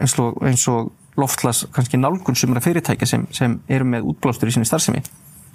eins 0.00 0.16
og, 0.18 0.40
og 0.40 0.92
loftlas 1.16 1.66
kannski 1.72 2.00
nálgun 2.00 2.36
sumra 2.36 2.60
fyrirtækja 2.64 3.08
sem, 3.08 3.26
sem 3.32 3.58
eru 3.68 3.88
með 3.88 4.08
útblástur 4.12 4.50
í 4.50 4.54
sinni 4.56 4.68
starfsemi 4.68 5.02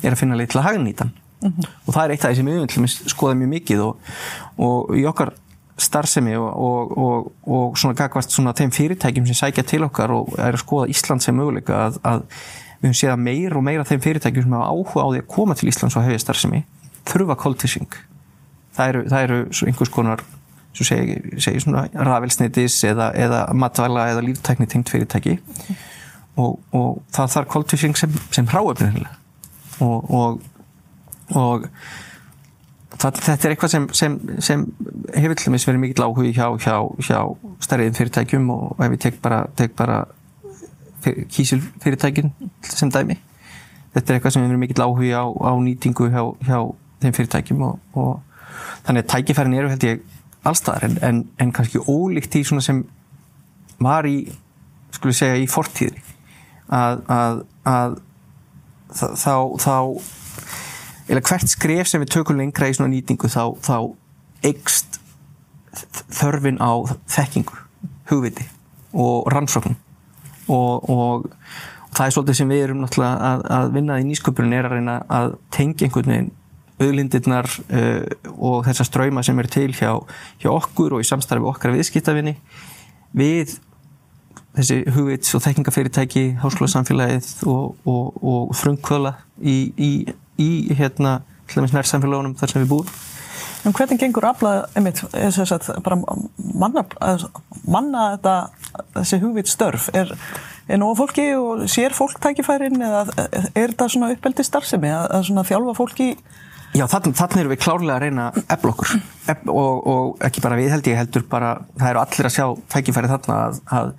er 0.01 0.13
að 0.13 0.21
finna 0.23 0.37
leið 0.37 0.53
til 0.53 0.61
að 0.61 0.67
hagnýtan 0.69 1.11
mm 1.13 1.49
-hmm. 1.49 1.69
og 1.85 1.93
það 1.93 2.03
er 2.03 2.11
eitt 2.11 2.25
af 2.25 2.31
því 2.31 2.35
sem 2.35 2.83
við 2.83 3.09
skoðum 3.13 3.37
mjög 3.37 3.49
mikið 3.55 3.81
og, 3.85 3.97
og 4.57 4.97
í 4.97 5.05
okkar 5.05 5.33
starfsemi 5.77 6.35
og, 6.35 6.49
og, 6.57 6.97
og, 6.97 7.31
og 7.47 7.77
svona 7.77 7.97
gagvast 7.97 8.31
svona 8.31 8.53
þeim 8.53 8.71
fyrirtækjum 8.71 9.25
sem 9.25 9.35
sækja 9.35 9.63
til 9.63 9.83
okkar 9.83 10.11
og 10.11 10.33
er 10.37 10.53
að 10.53 10.63
skoða 10.63 10.89
Ísland 10.93 11.19
sem 11.19 11.37
möguleika 11.37 11.85
að, 11.87 11.99
að 12.03 12.21
við 12.81 12.89
höfum 12.89 12.99
séð 12.99 13.13
að 13.13 13.25
meir 13.29 13.57
og 13.57 13.65
meira 13.65 13.87
þeim 13.87 14.03
fyrirtækjum 14.03 14.47
sem 14.47 14.57
hafa 14.57 14.71
áhuga 14.73 15.05
á 15.05 15.07
því 15.11 15.23
að 15.23 15.31
koma 15.35 15.57
til 15.57 15.69
Íslands 15.71 15.97
og 15.97 16.05
hefja 16.07 16.23
starfsemi 16.25 16.63
þurfa 17.07 17.37
koltissing 17.39 17.97
það 18.75 18.93
eru, 18.93 19.03
það 19.11 19.25
eru 19.27 19.41
einhvers 19.69 19.93
konar 19.93 20.23
svo 20.71 20.87
segi, 20.87 21.17
segi 21.41 21.63
svona 21.63 21.85
rafelsnitis 21.93 22.77
eða, 22.87 23.11
eða 23.17 23.41
matvæla 23.57 24.07
eða 24.13 24.23
líftækni 24.25 24.67
tengt 24.71 24.91
fyrirtæki. 24.91 25.37
Og 26.39 27.01
það 27.13 27.33
þarf 27.35 27.51
koltissing 27.51 27.97
sem, 27.99 28.13
sem 28.31 28.47
hráöfnilega 28.47 29.17
og, 29.83 30.13
og, 30.15 30.39
og 31.35 31.65
það, 32.95 33.19
þetta 33.19 33.35
er 33.35 33.53
eitthvað 33.55 33.73
sem, 33.73 33.87
sem, 33.97 34.15
sem 34.39 34.63
hefur 35.17 35.35
til 35.35 35.49
dæmis 35.49 35.67
verið 35.67 35.83
mikill 35.83 36.05
áhugi 36.05 36.31
hjá, 36.37 36.47
hjá, 36.63 36.75
hjá 37.03 37.19
stærriðin 37.65 37.97
fyrirtækjum 37.97 38.49
og 38.55 38.83
ef 38.85 38.95
ég 38.95 39.03
tek 39.07 39.19
bara, 39.25 39.43
tek 39.59 39.75
bara 39.77 40.03
fyr, 41.03 41.21
kísil 41.31 41.61
fyrirtækin 41.83 42.31
sem 42.63 42.91
dæmi. 42.91 43.17
Þetta 43.91 44.07
er 44.13 44.17
eitthvað 44.17 44.35
sem 44.35 44.43
hefur 44.43 44.53
verið 44.53 44.63
mikill 44.63 44.85
áhugi 44.85 45.11
á, 45.11 45.25
á 45.27 45.51
nýtingu 45.59 46.07
hjá, 46.13 46.23
hjá 46.47 46.57
þeim 47.01 47.15
fyrirtækjum 47.17 47.65
og, 47.67 47.79
og 47.97 48.21
þannig 48.85 49.03
að 49.03 49.09
tækifærin 49.15 49.57
eru 49.57 49.71
held 49.71 49.87
ég 49.87 50.03
allstaðar 50.47 50.87
en, 50.87 50.97
en, 51.05 51.19
en 51.41 51.51
kannski 51.53 51.81
ólíkt 51.81 52.37
í 52.39 52.43
svona 52.47 52.63
sem 52.65 52.83
var 53.81 54.07
í, 54.09 54.23
skulle 54.93 55.15
segja, 55.17 55.37
í 55.41 55.49
fortíðri 55.49 56.01
að, 56.71 57.03
að, 57.11 57.43
að 57.67 57.97
þá, 58.95 59.35
þá 59.61 59.75
eða 61.11 61.23
hvert 61.27 61.51
skref 61.51 61.91
sem 61.91 62.03
við 62.03 62.13
tökum 62.15 62.39
lengra 62.39 62.69
í 62.69 62.77
svona 62.77 62.93
nýtingu 62.93 63.29
þá, 63.31 63.43
þá 63.61 63.77
eikst 64.47 64.99
þörfin 66.11 66.59
á 66.59 66.71
þekkingu, 67.11 67.57
hugviti 68.11 68.47
og 68.91 69.29
rannsókn 69.31 69.77
og, 70.51 70.89
og, 70.91 71.25
og 71.87 71.95
það 71.95 72.05
er 72.05 72.15
svolítið 72.17 72.39
sem 72.41 72.53
við 72.53 72.63
erum 72.67 72.83
náttúrulega 72.83 73.31
að, 73.31 73.47
að 73.57 73.73
vinna 73.77 73.99
í 74.01 74.05
nýsköpunum 74.09 74.55
er 74.57 74.69
að 74.69 74.77
reyna 74.77 74.99
að 75.11 75.33
tengja 75.55 75.87
einhvern 75.87 76.13
veginn 76.13 76.31
auðlindirnar 76.81 77.49
uh, 77.69 78.05
og 78.37 78.63
þessar 78.65 78.89
ströyma 78.89 79.23
sem 79.25 79.39
er 79.41 79.49
til 79.53 79.69
hjá, 79.77 79.91
hjá 80.41 80.49
okkur 80.53 80.97
og 80.97 81.03
í 81.03 81.07
samstarfi 81.07 81.45
okkar 81.51 81.75
viðskiptafinni 81.75 82.37
við 83.17 83.57
þessi 84.55 84.81
hugvits 84.91 85.35
og 85.37 85.43
þekkingafyrirtæki, 85.45 86.23
háskólasamfélagið 86.41 87.29
og, 87.47 87.77
og, 87.87 88.17
og 88.19 88.55
frumkvöla 88.59 89.13
í, 89.39 89.71
í, 89.79 89.91
í 90.41 90.51
hérna 90.75 91.21
nærsamfélagunum 91.51 92.35
þar 92.39 92.53
sem 92.53 92.63
við 92.63 92.73
búum. 92.73 92.91
En 93.65 93.75
hvernig 93.77 93.99
gengur 94.01 94.25
aflað, 94.25 94.63
einmitt, 94.77 95.01
sagt, 95.37 95.69
manna, 96.57 96.85
manna 97.69 98.05
þetta, 98.15 98.35
þessi 98.95 99.19
hugvits 99.21 99.53
störf? 99.53 99.89
Er, 99.97 100.13
er 100.67 100.81
nógu 100.81 101.01
fólki 101.03 101.27
og 101.37 101.65
sér 101.69 101.93
fólk 101.93 102.17
tækifærin 102.23 102.81
eða 102.81 103.03
er 103.27 103.73
þetta 103.73 103.89
svona 103.91 104.09
uppeldi 104.15 104.45
starfsemi 104.47 104.89
að, 104.95 105.13
að 105.19 105.51
þjálfa 105.51 105.77
fólki? 105.77 106.09
Já, 106.71 106.85
þannig, 106.87 107.19
erum 107.19 107.51
við 107.51 107.61
klárlega 107.61 107.97
að 107.97 108.03
reyna 108.05 108.29
efl 108.55 108.71
okkur 108.71 108.91
og, 109.51 109.87
og 109.91 110.21
ekki 110.23 110.41
bara 110.41 110.57
við 110.57 110.71
held 110.71 110.87
ég 110.87 111.01
heldur 111.01 111.25
bara, 111.29 111.57
það 111.75 111.89
eru 111.89 112.01
allir 112.05 112.29
að 112.29 112.35
sjá 112.37 112.45
tækifæri 112.71 113.11
þarna 113.11 113.39
að, 113.41 113.57
að 113.75 113.89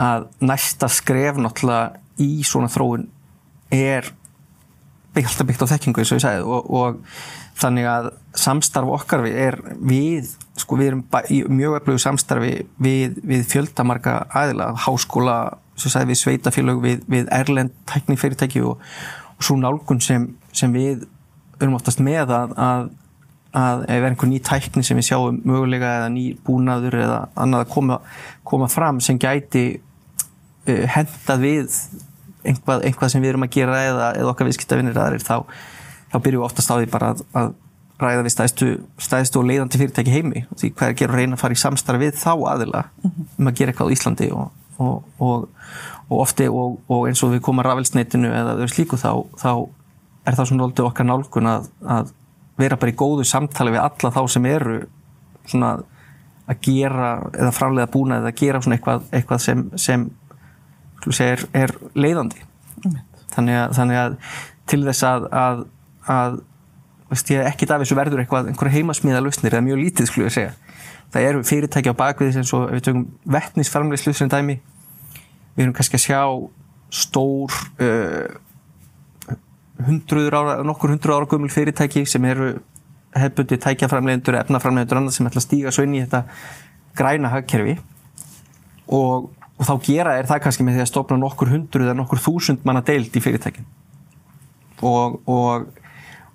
að 0.00 0.28
næsta 0.44 0.88
skref 0.90 1.38
náttúrulega 1.40 2.00
í 2.20 2.42
svona 2.46 2.70
þróun 2.72 3.06
er 3.74 4.08
alltaf 5.18 5.48
byggt 5.48 5.64
á 5.66 5.72
þekkingu 5.72 6.02
eins 6.02 6.12
og 6.12 6.20
ég 6.20 6.24
sagði 6.24 6.44
og, 6.46 6.68
og 6.70 7.00
þannig 7.60 7.88
að 7.90 8.10
samstarf 8.38 8.92
okkar 8.94 9.24
við 9.24 9.38
er 9.42 9.56
við, 9.76 10.28
sko 10.60 10.78
við 10.78 10.92
erum 10.92 11.02
í 11.28 11.40
mjög 11.50 11.80
öflugu 11.80 12.02
samstarfi 12.02 12.52
við, 12.80 13.18
við 13.26 13.44
fjöldamarka 13.50 14.20
aðila, 14.40 14.70
háskóla 14.86 15.40
sagði, 15.80 16.12
við 16.12 16.20
sveitafélög, 16.20 16.82
við, 16.84 17.04
við 17.10 17.28
erlend 17.34 17.74
tæknifyrirtæki 17.90 18.62
og, 18.68 18.82
og 19.36 19.46
svo 19.46 19.56
nálgun 19.60 20.02
sem, 20.04 20.28
sem 20.56 20.72
við 20.74 21.06
erum 21.60 21.76
oftast 21.78 22.02
með 22.04 22.32
að, 22.36 22.54
að, 22.60 22.90
að 23.56 23.84
ef 23.86 23.96
er 23.96 24.08
einhver 24.10 24.30
ný 24.30 24.40
tækni 24.44 24.84
sem 24.86 24.98
við 25.00 25.10
sjáum 25.10 25.40
mögulega 25.48 25.94
eða 26.00 26.12
ný 26.14 26.26
búnaður 26.46 26.98
eða 27.00 27.20
annað 27.34 27.64
að 27.66 27.72
koma, 27.74 27.98
koma 28.46 28.68
fram 28.72 29.00
sem 29.04 29.18
gæti 29.20 29.64
uh, 29.80 30.84
hendað 30.94 31.44
við 31.44 31.80
einhvað, 32.44 32.84
einhvað 32.88 33.12
sem 33.12 33.24
við 33.24 33.32
erum 33.34 33.46
að 33.46 33.56
gera 33.56 33.80
eða, 33.88 34.12
eða 34.20 34.32
okkar 34.32 34.48
viðskiptavinnir 34.48 35.00
aðrir 35.00 35.24
þá, 35.24 35.36
þá 36.12 36.16
byrjum 36.18 36.42
við 36.42 36.46
oftast 36.46 36.72
á 36.72 36.74
því 36.76 36.88
bara 36.92 37.12
að, 37.14 37.24
að 37.40 37.52
ræða 38.00 38.24
við 38.24 38.34
stæðstu, 38.34 38.70
stæðstu 39.00 39.40
og 39.40 39.48
leiðandi 39.50 39.80
fyrirtæki 39.80 40.14
heimi 40.14 40.44
og 40.46 40.60
því 40.60 40.70
hvað 40.72 40.86
er 40.86 40.94
að 40.94 41.00
gera 41.02 41.14
að 41.14 41.20
reyna 41.20 41.36
að 41.36 41.42
fara 41.42 41.56
í 41.56 41.60
samstarfi 41.60 42.06
við 42.06 42.16
þá 42.20 42.32
aðila 42.52 42.84
mhm. 43.02 43.26
um 43.36 43.50
að 43.50 43.58
gera 43.60 43.74
eitthvað 43.74 43.90
á 43.90 43.94
Íslandi 43.96 44.30
og, 44.36 44.54
og, 44.80 45.10
og, 45.20 45.44
og 46.08 46.22
ofti 46.24 46.48
og 46.48 47.04
eins 47.10 47.22
og 47.26 47.34
við 47.34 47.44
komum 47.44 47.64
að 47.64 47.70
rafelsneitinu 47.70 48.32
eða 48.32 48.56
öðru 48.56 48.72
slíku 48.72 49.00
þá, 49.00 49.12
þá 49.40 49.52
er 50.24 50.38
það 50.38 50.50
svona 50.50 50.64
doldið 50.64 50.88
okkar 50.88 51.08
nálgun 51.08 51.50
að, 51.50 51.68
að 51.84 52.14
vera 52.60 52.78
bara 52.80 52.92
í 52.92 52.98
góðu 52.98 53.26
samtali 53.28 53.74
við 53.74 53.84
alla 53.84 54.12
þá 54.14 54.20
sem 54.32 54.48
eru 54.50 54.80
svona 55.48 55.74
að 56.50 56.64
gera 56.66 57.10
eða 57.30 57.52
framlega 57.54 57.90
búna 57.92 58.20
eða 58.20 58.32
gera 58.36 58.60
svona 58.62 58.78
eitthvað, 58.78 59.04
eitthvað 59.14 59.44
sem, 59.44 59.64
sem 59.78 60.08
er, 61.24 61.44
er 61.56 61.74
leiðandi. 61.94 62.44
Þannig 63.30 63.58
að, 63.60 63.74
þannig 63.78 64.00
að 64.00 64.16
til 64.70 64.80
þess 64.86 65.06
að, 65.06 65.26
að, 65.40 65.62
að 66.10 66.38
veist, 67.10 67.30
ekki 67.30 67.68
af 67.70 67.82
þessu 67.82 67.98
verður 67.98 68.22
eitthvað 68.22 68.50
einhverja 68.50 68.76
heimasmíða 68.78 69.22
lausnir 69.24 69.54
eða 69.54 69.66
mjög 69.66 69.82
lítið 69.84 70.10
skulle 70.10 70.28
ég 70.30 70.36
segja. 70.36 70.52
Það 71.10 71.26
eru 71.30 71.42
fyrirtæki 71.46 71.90
á 71.90 72.00
bakvið 72.00 72.38
eins 72.40 72.52
og 72.54 72.68
við 72.70 72.84
tökum 72.86 73.06
vettnisframleyslu 73.34 74.14
sem 74.14 74.30
dæmi 74.30 74.60
við 75.56 75.64
erum 75.64 75.74
kannski 75.74 75.98
að 75.98 76.04
sjá 76.04 76.20
stór 76.94 77.54
uh, 77.82 78.30
hundruður 79.86 80.36
ára, 80.36 80.54
nokkur 80.66 80.94
hundruður 80.94 81.22
ára 81.22 81.30
gömul 81.30 81.50
fyrirtæki 81.52 82.04
sem 82.08 82.24
eru 82.30 82.52
hefbundi 83.16 83.58
tækjaframlegendur, 83.58 84.38
efnaframlegendur 84.44 85.00
annað 85.00 85.16
sem 85.16 85.26
ætla 85.26 85.42
að 85.42 85.46
stíga 85.48 85.72
svo 85.74 85.86
inn 85.86 85.96
í 85.98 86.02
þetta 86.04 86.22
græna 86.98 87.32
hagkerfi. 87.32 87.76
Og 88.94 89.30
og 89.60 89.68
þá 89.68 89.74
gera 89.84 90.16
er 90.16 90.28
það 90.28 90.42
kannski 90.46 90.64
með 90.64 90.78
því 90.78 90.84
að 90.86 90.90
stopna 90.90 91.18
nokkur 91.20 91.52
hundru 91.52 91.84
eða 91.84 91.98
nokkur 91.98 92.22
þúsund 92.24 92.64
manna 92.64 92.80
deild 92.86 93.12
í 93.12 93.22
fyrirtækin. 93.22 93.68
Og, 94.88 95.20
og, 95.28 95.68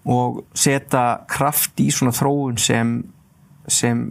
og 0.05 0.43
setja 0.53 1.05
kraft 1.31 1.81
í 1.81 1.89
svona 1.93 2.13
þróun 2.13 2.61
sem, 2.61 2.99
sem 3.65 4.07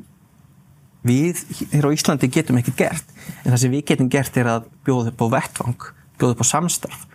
við 1.06 1.44
hér 1.70 1.86
á 1.86 1.94
Íslandi 1.94 2.30
getum 2.34 2.58
ekki 2.58 2.74
gert. 2.80 3.06
En 3.44 3.52
það 3.52 3.60
sem 3.62 3.74
við 3.76 3.86
getum 3.92 4.10
gert 4.10 4.36
er 4.40 4.50
að 4.50 4.70
bjóða 4.86 5.14
upp 5.14 5.22
á 5.22 5.26
vettvang, 5.38 5.90
bjóða 6.18 6.34
upp 6.34 6.42
á 6.42 6.48
samstarf 6.50 7.06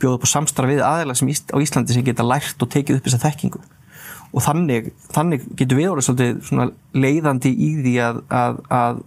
bjóða 0.00 0.18
upp 0.18 0.26
á 0.26 0.34
samstarf 0.34 0.70
við 0.70 0.82
aðeila 0.84 1.16
sem 1.16 1.30
á 1.30 1.56
Íslandi 1.62 1.96
sem 1.96 2.04
geta 2.06 2.26
lært 2.26 2.62
og 2.62 2.70
tekið 2.72 2.98
upp 2.98 3.08
þessa 3.08 3.22
þekkingu. 3.24 3.62
Og 4.34 4.42
þannig, 4.42 4.90
þannig 5.14 5.44
getur 5.54 5.78
við 5.78 5.90
orðið 5.92 6.06
svolítið 6.08 6.72
leiðandi 7.04 7.52
í 7.54 7.70
því 7.84 7.94
að, 8.02 8.22
að, 8.34 8.60
að, 8.74 9.02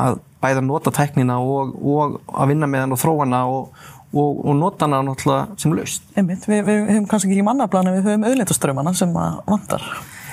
að 0.00 0.18
bæða 0.42 0.60
að 0.60 0.66
nota 0.68 0.92
teknina 0.94 1.38
og, 1.40 1.74
og 1.80 2.18
að 2.32 2.50
vinna 2.52 2.68
með 2.70 2.84
hann 2.84 2.96
og 2.96 3.00
þróa 3.00 3.22
hana 3.24 3.42
og, 3.50 3.84
og, 4.12 4.42
og 4.44 4.58
nota 4.58 4.88
hana 4.88 5.02
náttúrulega 5.06 5.60
sem 5.60 5.76
laust. 5.76 6.04
Einmitt, 6.18 6.48
við, 6.50 6.64
við 6.66 6.82
höfum 6.90 7.08
kannski 7.10 7.32
ekki 7.32 7.46
mannaplana, 7.46 7.94
við 7.94 8.10
höfum 8.10 8.26
auðleitaströmmana 8.30 8.94
sem 8.98 9.14
vantar. 9.14 9.86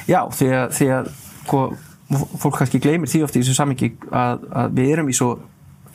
Já, 0.09 0.23
því 0.33 0.49
að, 0.57 0.65
því 0.77 0.89
að 0.97 1.11
hva, 1.51 1.63
fólk 2.41 2.57
kannski 2.59 2.81
gleymir 2.83 3.11
því 3.11 3.23
ofti 3.27 3.39
í 3.39 3.45
þessu 3.45 3.57
samingi 3.57 3.93
að, 4.09 4.43
að 4.63 4.75
við 4.79 4.91
erum 4.95 5.11
í 5.11 5.15
svo 5.15 5.31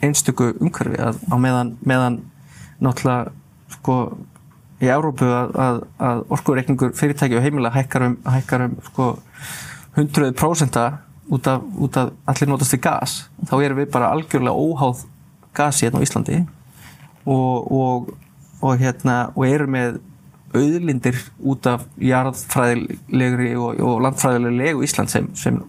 einstöku 0.03 0.51
umhverfi 0.61 0.99
að 1.01 1.21
á 1.29 1.35
meðan, 1.41 1.75
meðan 1.85 2.19
náttúrulega 2.83 3.33
sko 3.77 3.97
í 4.77 4.89
Európu 4.93 5.25
að, 5.25 5.81
að 5.97 6.23
orkureikningur 6.35 6.93
fyrirtæki 6.97 7.37
og 7.39 7.45
heimilega 7.45 7.79
hækkar 7.79 8.07
um, 8.11 8.17
hækkar 8.29 8.67
um 8.67 8.75
sko 8.91 9.07
100% 9.97 10.77
út 11.29 11.47
af, 11.47 11.63
út 11.77 11.97
af 11.99 12.11
allir 12.29 12.51
notast 12.51 12.75
við 12.75 12.83
gas 12.87 13.17
þá 13.49 13.55
erum 13.61 13.81
við 13.81 13.91
bara 13.93 14.11
algjörlega 14.15 14.55
óháð 14.55 15.05
gasi 15.57 15.85
hérna 15.85 16.01
á 16.01 16.05
Íslandi 16.05 16.41
og, 17.27 17.71
og, 17.71 18.11
og 18.61 18.77
hérna 18.79 19.17
og 19.35 19.47
erum 19.47 19.75
með 19.75 19.99
auðlindir 20.55 21.17
út 21.43 21.67
af 21.67 21.83
jarðfræðilegri 21.99 23.49
og 23.59 23.97
landfræðilegri 24.05 24.61
legu 24.61 24.85
Ísland 24.87 25.11
sem, 25.11 25.27
sem 25.35 25.59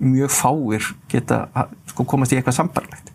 mjög 0.00 0.32
fáir 0.32 0.92
geta 1.10 1.42
sko, 1.90 2.06
komast 2.08 2.32
í 2.32 2.38
eitthvað 2.38 2.60
sambarlegt 2.60 3.10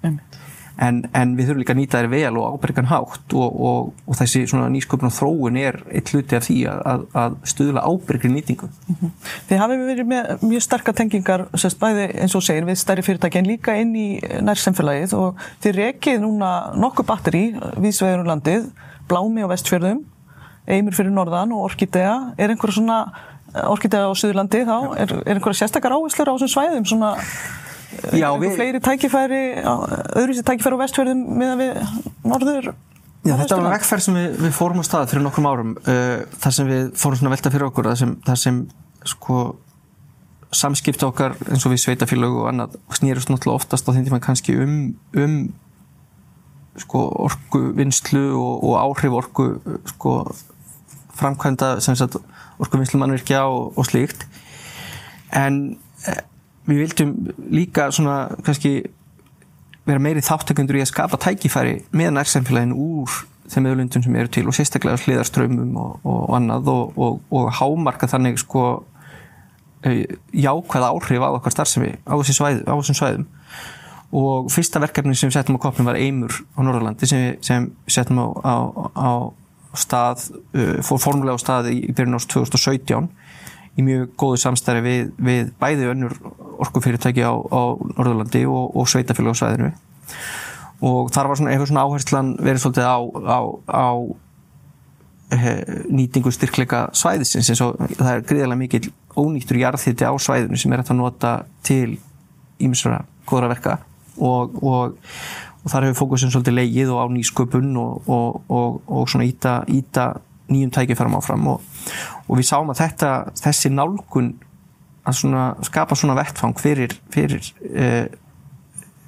en, 0.81 1.01
en 1.15 1.35
við 1.37 1.49
þurfum 1.49 1.61
líka 1.61 1.75
að 1.75 1.79
nýta 1.81 2.01
þér 2.01 2.09
vel 2.11 2.39
og 2.39 2.55
ábyrgan 2.55 2.89
hátt 2.89 3.35
og, 3.35 3.59
og, 3.69 3.91
og 4.05 4.17
þessi 4.19 4.45
nýsköpun 4.45 5.09
og 5.09 5.15
þróun 5.15 5.59
er 5.61 5.79
eitt 5.91 6.11
hluti 6.13 6.37
af 6.37 6.47
því 6.47 6.57
að, 6.71 7.05
að 7.15 7.37
stuðla 7.51 7.85
ábyrgri 7.85 8.31
nýtingu. 8.33 8.69
Mm 8.87 8.97
-hmm. 9.01 9.13
Þið 9.49 9.61
hafið 9.63 9.85
verið 9.91 10.09
með 10.13 10.33
mjög 10.41 10.65
starka 10.65 10.93
tengingar 10.93 11.45
sérst 11.53 11.79
bæði 11.79 12.09
eins 12.21 12.35
og 12.35 12.43
segir 12.43 12.65
við 12.65 12.81
stærri 12.81 13.05
fyrirtæki 13.05 13.39
en 13.39 13.51
líka 13.51 13.77
inn 13.79 13.95
í 13.95 14.09
nærsemfélagið 14.41 15.13
og 15.13 15.39
þið 15.63 15.79
rekið 15.81 16.19
núna 16.21 16.51
nokkuð 16.75 17.05
batteri 17.05 17.45
við 17.77 17.91
sveigurum 17.91 18.27
landið, 18.27 18.69
Blámi 19.07 19.43
og 19.45 19.51
Vestfjörðum 19.51 20.03
Eimur 20.65 20.95
fyrir 20.97 21.13
Norðan 21.13 21.53
og 21.53 21.67
Orkidea 21.69 22.15
er 22.41 22.49
einhverja 22.49 22.79
svona 22.79 22.99
Orkidea 23.69 24.09
á 24.09 24.13
Suðurlandi 24.17 24.63
þá, 24.65 24.77
er, 24.97 25.13
er 25.21 25.37
einhverja 25.37 25.61
sérstakar 25.61 25.93
áherslur 25.93 26.31
á 26.31 26.35
þessum 26.35 26.51
svæðum 26.51 26.87
svona 26.89 27.11
Já, 28.15 28.27
við... 28.41 28.55
fleiri 28.57 28.81
tækifæri 28.83 29.43
öðruvísi 29.65 30.45
tækifæri 30.47 30.77
á 30.77 30.83
vestfjörðum 30.83 31.23
meðan 31.39 31.61
við 31.61 31.99
norður 32.25 32.71
Já, 33.25 33.33
þetta 33.39 33.57
var 33.57 33.73
vekkferð 33.73 34.05
sem 34.05 34.17
við, 34.19 34.33
við 34.43 34.51
fórum 34.53 34.81
á 34.81 34.85
stað 34.85 35.07
fyrir 35.09 35.25
nokkrum 35.25 35.47
árum 35.49 35.75
uh, 35.81 36.25
þar 36.43 36.55
sem 36.59 36.67
við 36.69 36.89
fórum 37.01 37.19
svona 37.21 37.33
velta 37.33 37.51
fyrir 37.53 37.67
okkur 37.71 37.89
þar 37.89 38.01
sem, 38.01 38.11
þar 38.27 38.41
sem 38.41 38.59
sko 39.05 39.39
samskipta 40.55 41.09
okkar 41.09 41.35
eins 41.49 41.65
og 41.65 41.73
við 41.73 41.81
sveitafélag 41.83 42.35
og 42.37 42.49
annað 42.51 42.75
snýrust 42.93 43.31
náttúrulega 43.31 43.63
oftast 43.63 43.89
á 43.89 43.93
þeim 43.95 44.05
tíma 44.07 44.21
kannski 44.23 44.55
um, 44.61 44.75
um 45.17 45.39
sko 46.79 47.01
orgu 47.25 47.61
vinslu 47.77 48.23
og, 48.35 48.63
og 48.67 48.77
áhrif 48.83 49.17
orgu 49.17 49.47
sko 49.89 50.15
framkvæmda 51.15 51.79
sem 51.83 51.97
sagt 51.97 52.17
orgu 52.59 52.79
vinslu 52.79 52.99
mannvirkja 52.99 53.45
og, 53.47 53.73
og 53.79 53.87
slíkt. 53.87 54.27
En 55.35 55.77
við 56.65 56.81
vildum 56.83 57.13
líka 57.53 57.89
svona 57.93 58.17
kannski 58.45 58.77
vera 59.85 60.01
meiri 60.01 60.23
þáttökundur 60.25 60.79
í 60.79 60.83
að 60.83 60.91
skapa 60.91 61.19
tækifæri 61.21 61.77
með 61.93 62.15
nærsamfélagin 62.17 62.73
úr 62.73 63.21
þeim 63.51 63.69
öðlundum 63.69 64.03
sem 64.05 64.17
eru 64.17 64.31
til 64.33 64.47
og 64.49 64.55
sérstaklega 64.57 64.97
sliðarströmmum 64.97 65.75
og, 65.77 65.99
og 66.09 66.35
annað 66.39 66.71
og, 66.73 66.97
og, 66.97 67.19
og 67.29 67.51
hámarka 67.59 68.09
þannig 68.09 68.39
sko 68.41 68.65
jákvæða 69.85 70.89
áhrif 70.89 71.21
á 71.21 71.29
okkar 71.29 71.53
starfsemi 71.53 71.91
á 72.09 72.13
þessum 72.17 72.39
svæðum, 72.39 72.95
svæðum 72.97 73.27
og 74.15 74.49
fyrsta 74.53 74.81
verkefni 74.81 75.13
sem 75.17 75.29
við 75.29 75.37
settum 75.37 75.59
á 75.59 75.63
kopnum 75.65 75.89
var 75.89 75.99
Eimur 75.99 76.33
á 76.57 76.59
Norðurlandi 76.65 77.09
sem 77.09 77.67
við 77.85 77.93
settum 77.93 78.21
á, 78.21 78.27
á, 78.41 78.55
á 78.97 79.11
stað, 79.77 80.29
fór 80.87 81.01
formulega 81.03 81.37
á 81.37 81.43
stað 81.43 81.69
í 81.73 81.91
byrjun 81.91 82.17
ást 82.17 82.31
2017 82.33 83.09
í 83.75 83.85
mjög 83.85 84.11
góðu 84.19 84.41
samstæri 84.41 84.83
við, 84.85 85.13
við 85.19 85.53
bæði 85.59 85.89
önnur 85.91 86.17
orkufyrirtæki 86.63 87.25
á, 87.27 87.33
á 87.35 87.61
Norðurlandi 87.75 88.45
og, 88.47 88.75
og 88.75 88.87
sveitafélag 88.91 89.35
á 89.35 89.39
svæðinu 89.41 89.71
og 90.85 91.09
þar 91.15 91.31
var 91.31 91.39
svona, 91.39 91.55
hefur 91.55 91.71
svona 91.71 91.83
áherslan 91.87 92.35
verið 92.39 92.63
svolítið 92.63 92.87
á, 92.87 92.97
á, 93.25 93.39
á 93.71 93.87
nýtingu 95.89 96.31
styrkleika 96.31 96.85
svæðisins 96.95 97.49
eins 97.49 97.61
og 97.65 97.79
það 97.97 98.11
er 98.11 98.25
gríðarlega 98.29 98.59
mikil 98.59 98.91
ónýttur 99.17 99.59
jarðhiti 99.59 100.05
á 100.05 100.13
svæðinu 100.21 100.59
sem 100.59 100.73
er 100.73 100.83
hægt 100.83 100.93
að 100.93 100.99
nota 100.99 101.31
til 101.65 101.97
ímsvara 102.61 103.01
góðra 103.27 103.49
verka. 103.51 103.77
Og, 104.15 104.55
og, 104.63 104.99
og 105.63 105.71
þar 105.71 105.89
hefur 105.89 106.05
fókusin 106.05 106.31
svolítið 106.31 106.59
leigið 106.59 106.93
og 106.93 107.01
á 107.01 107.05
nýsköpun 107.11 107.73
og 107.75 109.09
svona 109.11 109.27
íta, 109.27 109.57
íta 109.67 110.05
nýjum 110.51 110.73
tækifærum 110.75 111.17
áfram 111.17 111.47
og, 111.53 111.63
og 112.27 112.39
við 112.39 112.49
sáum 112.49 112.69
að 112.73 112.81
þetta, 112.83 113.13
þessi 113.41 113.71
nálgun 113.73 114.33
að 115.05 115.19
svona, 115.19 115.45
skapa 115.65 115.97
svona 115.97 116.17
vettfang 116.17 116.57
fyrir, 116.59 116.95
fyrir 117.13 117.49
eh, 117.73 118.07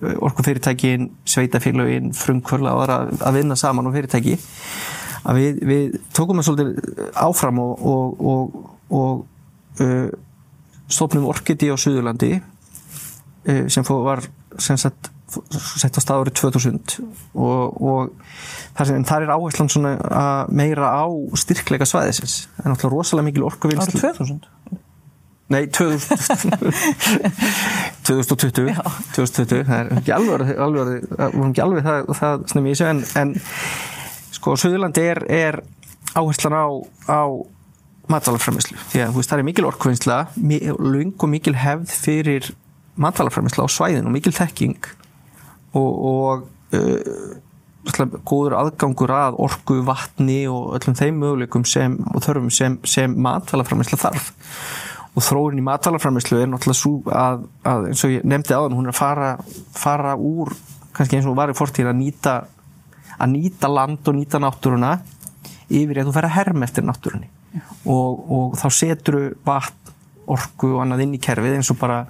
orkufyrirtækin, 0.01 1.09
sveitafélagin, 1.25 2.11
frumkvörla 2.13 2.75
og 2.75 2.83
aðra 2.83 2.99
að 3.29 3.39
vinna 3.39 3.57
saman 3.57 3.89
og 3.89 3.95
fyrirtæki 3.97 4.37
að 5.27 5.39
við, 5.41 5.61
við 5.67 5.97
tókum 6.15 6.39
það 6.39 6.47
svolítið 6.49 7.09
áfram 7.17 7.61
og, 7.63 7.87
og, 7.91 8.55
og, 8.93 9.25
uh, 9.81 10.09
stofnum 10.87 11.27
Orkidi 11.27 11.71
á 11.73 11.75
Suðurlandi 11.75 12.37
uh, 12.37 13.65
sem 13.67 13.85
fór, 13.87 14.05
var 14.05 14.23
sem 14.61 14.77
sagt 14.79 15.11
sett 15.27 15.97
á 15.97 16.01
stað 16.01 16.23
árið 16.23 16.35
2000 16.39 16.97
og, 17.35 17.81
og 17.83 18.11
þar, 18.77 18.93
þar 19.09 19.25
er 19.25 19.33
áherslan 19.35 19.69
meira 20.55 20.91
á 21.03 21.05
styrkleika 21.35 21.87
svæðisins. 21.89 22.45
Er 22.63 22.71
náttúrulega 22.71 22.93
rosalega 22.95 23.27
mikil 23.27 23.47
orkuvinnslu 23.49 23.99
Árið 23.99 24.21
2000? 24.21 24.45
Nei, 25.47 25.67
2000 25.71 26.73
2020 28.07 28.73
2020, 29.15 29.63
það 29.67 29.77
er 29.77 29.91
ekki 29.95 30.11
alveg 30.15 30.51
alveg, 30.59 31.05
ekki 31.47 31.63
alveg 31.63 31.85
það, 31.85 32.09
það 32.19 32.43
snemi 32.51 32.73
í 32.73 32.79
sig 32.79 32.91
en, 32.91 32.99
en 33.19 33.31
sko, 34.35 34.57
Suðurlandi 34.59 35.05
er, 35.07 35.23
er 35.31 35.59
áherslan 36.19 36.55
á, 36.55 36.67
á 37.07 37.23
matalaframislu, 38.11 38.75
því 38.91 39.03
að 39.05 39.15
veist, 39.15 39.31
það 39.31 39.39
er 39.39 39.47
mikil 39.47 39.67
orkuvinnsla, 39.71 40.19
lung 40.83 41.15
og 41.15 41.31
mikil 41.31 41.55
hefð 41.59 41.95
fyrir 41.95 42.51
matalaframisla 42.99 43.67
á 43.67 43.69
svæðin 43.71 44.07
og 44.07 44.15
mikil 44.15 44.35
þekking 44.35 44.91
og, 45.77 46.07
og 46.11 46.77
uh, 46.77 48.17
góður 48.27 48.57
aðgangur 48.57 49.13
að 49.15 49.37
orgu, 49.45 49.79
vatni 49.87 50.41
og 50.51 50.75
öllum 50.77 50.97
þeim 50.97 51.21
möguleikum 51.21 51.65
sem, 51.67 51.95
og 52.13 52.23
þörfum 52.25 52.51
sem, 52.53 52.77
sem 52.83 53.13
matvælaframisla 53.27 53.99
þarf. 54.01 54.31
Og 55.17 55.23
þróun 55.25 55.61
í 55.61 55.65
matvælaframislu 55.65 56.41
er 56.41 56.51
náttúrulega 56.51 56.81
svo 56.81 56.97
að, 57.09 57.47
að 57.65 57.87
eins 57.91 58.03
og 58.05 58.13
ég 58.13 58.27
nefndi 58.27 58.53
á 58.53 58.61
þann 58.61 58.77
hún 58.77 58.89
er 58.89 58.93
að 58.93 58.99
fara, 58.99 59.31
fara 59.73 60.13
úr 60.19 60.53
kannski 60.97 61.17
eins 61.17 61.29
og 61.29 61.37
var 61.37 61.53
í 61.53 61.57
fortíð 61.57 61.89
að 61.91 61.99
nýta 62.01 62.35
að 63.17 63.31
nýta 63.33 63.69
land 63.71 64.09
og 64.09 64.17
nýta 64.17 64.41
náttúruna 64.41 64.97
yfir 65.73 66.01
að 66.01 66.09
þú 66.09 66.15
fer 66.15 66.27
að 66.27 66.35
herma 66.35 66.67
eftir 66.67 66.85
náttúrunni. 66.85 67.29
Og, 67.89 68.19
og 68.29 68.57
þá 68.59 68.67
setur 68.75 69.17
vatn, 69.45 69.95
orgu 70.27 70.73
og 70.75 70.83
annað 70.83 71.05
inn 71.05 71.15
í 71.15 71.21
kerfið 71.23 71.55
eins 71.57 71.71
og 71.71 71.79
bara 71.79 72.01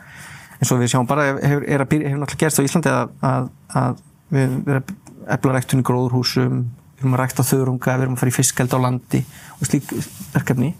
eins 0.57 0.71
og 0.73 0.81
við 0.81 0.91
sjáum 0.91 1.07
bara 1.07 1.27
hefur, 1.37 1.63
er 1.69 1.83
að, 1.83 1.91
hefur 1.93 2.21
náttúrulega 2.23 2.41
gerst 2.41 2.59
á 2.59 2.65
Íslandi 2.65 2.91
að, 2.91 3.11
að, 3.29 3.49
að 3.75 4.01
við 4.31 4.43
erum 4.47 4.95
eflaræktun 5.27 5.83
í 5.83 5.87
gróðurhúsum 5.87 6.59
við 6.97 7.03
erum 7.03 7.13
að 7.13 7.21
rækta 7.21 7.45
þörunga, 7.45 7.93
við 7.97 8.05
erum 8.05 8.15
að 8.15 8.21
fara 8.23 8.31
í 8.31 8.35
fiskeld 8.35 8.73
á 8.73 8.79
landi 8.81 9.21
og 9.57 9.69
slík 9.69 9.91
verkefni. 10.33 10.71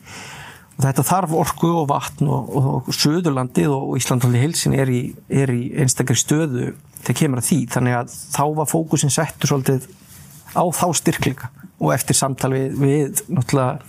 Og 0.77 0.83
þetta 0.85 1.05
þarf 1.05 1.33
orku 1.37 1.69
og 1.73 1.87
vatn 1.89 2.29
og, 2.29 2.49
og, 2.57 2.67
og 2.89 2.97
söðurlandið 2.97 3.71
og 3.73 3.95
Íslandaldi 3.97 4.41
heilsin 4.41 4.75
er 4.77 4.91
í, 4.93 5.01
í 5.13 5.59
einstaklega 5.77 6.21
stöðu 6.21 6.67
þegar 7.03 7.19
kemur 7.21 7.41
að 7.41 7.47
því, 7.49 7.59
þannig 7.73 7.97
að 7.97 8.15
þá 8.33 8.43
var 8.59 8.69
fókusin 8.69 9.13
settur 9.13 9.51
svolítið 9.51 9.87
á 10.53 10.63
þá 10.73 10.85
styrkleika. 11.01 11.51
Og 11.77 11.93
eftir 11.93 12.17
samtal 12.17 12.53
við, 12.53 12.77
við 12.81 13.23
náttúrulega 13.29 13.81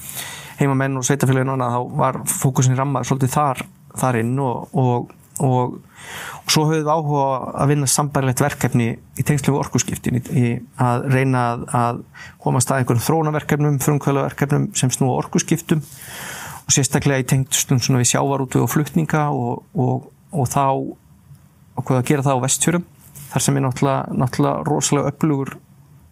heimamenn 0.59 1.01
og 1.01 1.07
sveitafélagin 1.09 1.53
og 1.53 1.57
annað 1.57 1.77
þá 1.77 2.01
var 2.03 2.21
fókusin 2.29 2.77
rammað 2.77 3.09
svolítið 3.09 3.35
þar, 3.37 3.63
þar 4.01 4.21
inn 4.21 4.35
og, 4.45 4.77
og 4.77 5.15
og, 5.45 5.79
og 5.79 6.53
svo 6.53 6.65
höfum 6.69 6.83
við 6.83 6.91
áhuga 6.93 7.27
að 7.63 7.73
vinna 7.73 7.89
sambærilegt 7.91 8.43
verkefni 8.43 8.89
í 8.95 9.27
tengslu 9.27 9.55
við 9.55 9.63
orkuskiptin 9.63 10.21
í 10.21 10.53
að 10.81 11.09
reyna 11.13 11.45
að, 11.53 11.65
að 11.79 12.03
komast 12.43 12.73
að 12.73 12.83
einhverjum 12.83 13.07
þrónaverkefnum, 13.07 13.81
frumkvæluverkefnum 13.85 14.69
sem 14.79 14.93
snúa 14.95 15.19
orkuskiptum 15.23 15.83
og 15.83 16.75
sérstaklega 16.75 17.25
í 17.25 17.29
tengstum 17.29 17.81
við 17.99 18.11
sjávarútu 18.13 18.63
og 18.65 18.71
flutninga 18.73 19.29
og, 19.33 19.65
og, 19.75 20.09
og 20.33 20.49
þá 20.53 20.65
og 20.69 21.87
hvað 21.87 22.01
að 22.01 22.07
gera 22.11 22.27
það 22.27 22.41
á 22.41 22.45
vestfjörum 22.45 22.87
þar 23.29 23.45
sem 23.45 23.59
er 23.59 23.65
náttúrulega, 23.65 24.15
náttúrulega 24.19 24.69
rosalega 24.69 25.13
öflugur 25.13 25.59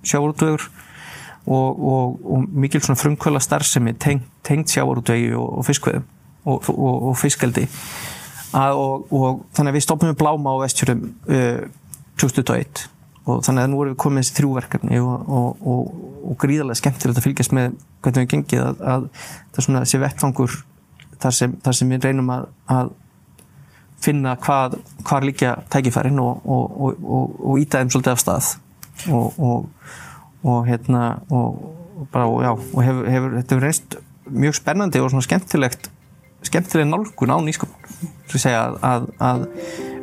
sjávarútuður 0.06 0.68
og 1.46 2.46
mikil 2.50 2.82
svona 2.82 2.98
frumkvæla 2.98 3.40
starfsemi 3.42 3.94
tengt, 4.02 4.26
tengt 4.46 4.72
sjávarútvegi 4.72 5.30
og 5.38 5.62
fiskveðum 5.66 6.06
og 6.46 7.14
fiskaldi 7.18 7.66
að, 8.54 8.76
og, 8.80 9.06
og 9.11 9.40
þannig 9.56 9.72
að 9.72 9.78
við 9.78 9.87
stoppum 9.87 10.12
með 10.12 10.20
bláma 10.20 10.54
á 10.54 10.62
vestfjörum 10.62 11.02
uh, 11.30 11.64
2021 12.20 12.87
og 13.26 13.42
þannig 13.42 13.64
að 13.64 13.72
nú 13.72 13.80
erum 13.82 13.94
við 13.94 14.00
komið 14.04 14.22
þessi 14.22 14.37
þrjúverkefni 14.37 15.00
og, 15.02 15.32
og, 15.66 15.88
og 16.30 16.37
gríðarlega 16.42 16.78
skemmtilegt 16.78 17.18
að 17.18 17.26
fylgjast 17.26 17.54
með 17.56 17.74
hvernig 18.04 18.22
við 18.22 18.30
gengið 18.37 18.62
að, 18.62 18.85
að 18.87 19.09
það 19.16 19.59
er 19.59 19.66
svona 19.66 19.82
þessi 19.82 20.00
vettfangur 20.04 20.54
þar 21.24 21.37
sem, 21.40 21.56
þar 21.64 21.78
sem 21.78 21.90
við 21.90 22.06
reynum 22.06 22.30
að, 22.30 22.46
að 22.70 22.92
finna 24.06 24.37
hvað, 24.38 24.76
hvað 25.06 25.26
líka 25.30 25.56
tækifærin 25.72 26.20
og 26.22 27.59
íta 27.59 27.80
þeim 27.80 27.92
svolítið 27.94 28.12
af 28.12 28.22
stað. 28.22 28.50
Og 30.46 30.68
hérna 30.68 31.02
og 31.32 32.06
bara, 32.12 32.28
já, 32.44 32.52
hefur, 32.87 33.06
hefur, 33.11 33.37
þetta 33.40 33.56
hefur 33.56 33.64
reynst 33.64 33.98
mjög 34.26 34.59
spennandi 34.59 35.02
og 35.02 35.11
svona 35.11 35.26
skemmtilegt 35.26 35.90
skemmtilega 36.44 36.90
nálgun 36.90 37.33
á 37.33 37.38
nýsköpun 37.46 38.44
að, 38.51 38.77
að, 38.85 39.09
að 39.22 39.46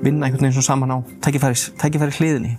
vinna 0.04 0.28
einhvern 0.28 0.50
veginn 0.50 0.66
saman 0.66 0.96
á 0.96 0.98
tækifæri, 1.24 1.60
tækifæri 1.82 2.18
hliðinni 2.18 2.58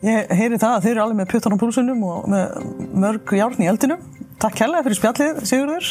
Ég 0.00 0.30
heyri 0.32 0.56
það 0.56 0.74
að 0.78 0.84
þeir 0.84 0.92
eru 0.94 1.02
alveg 1.02 1.18
með 1.18 1.26
puttan 1.28 1.52
á 1.52 1.60
púlsunum 1.60 2.04
og 2.08 2.28
með 2.32 2.54
mörg 3.02 3.34
járn 3.36 3.60
í 3.60 3.68
eldinu. 3.68 3.98
Takk 4.40 4.56
kærlega 4.62 4.86
fyrir 4.86 4.96
spjallið, 4.96 5.42
Sigurður, 5.50 5.90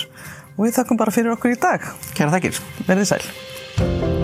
og 0.56 0.64
við 0.66 0.80
þakkum 0.80 1.02
bara 1.04 1.14
fyrir 1.14 1.36
okkur 1.36 1.54
í 1.54 1.60
dag. 1.62 1.86
Kæra 2.18 2.34
þakkir 2.34 2.64
Verðið 2.90 3.12
sæl. 3.12 4.19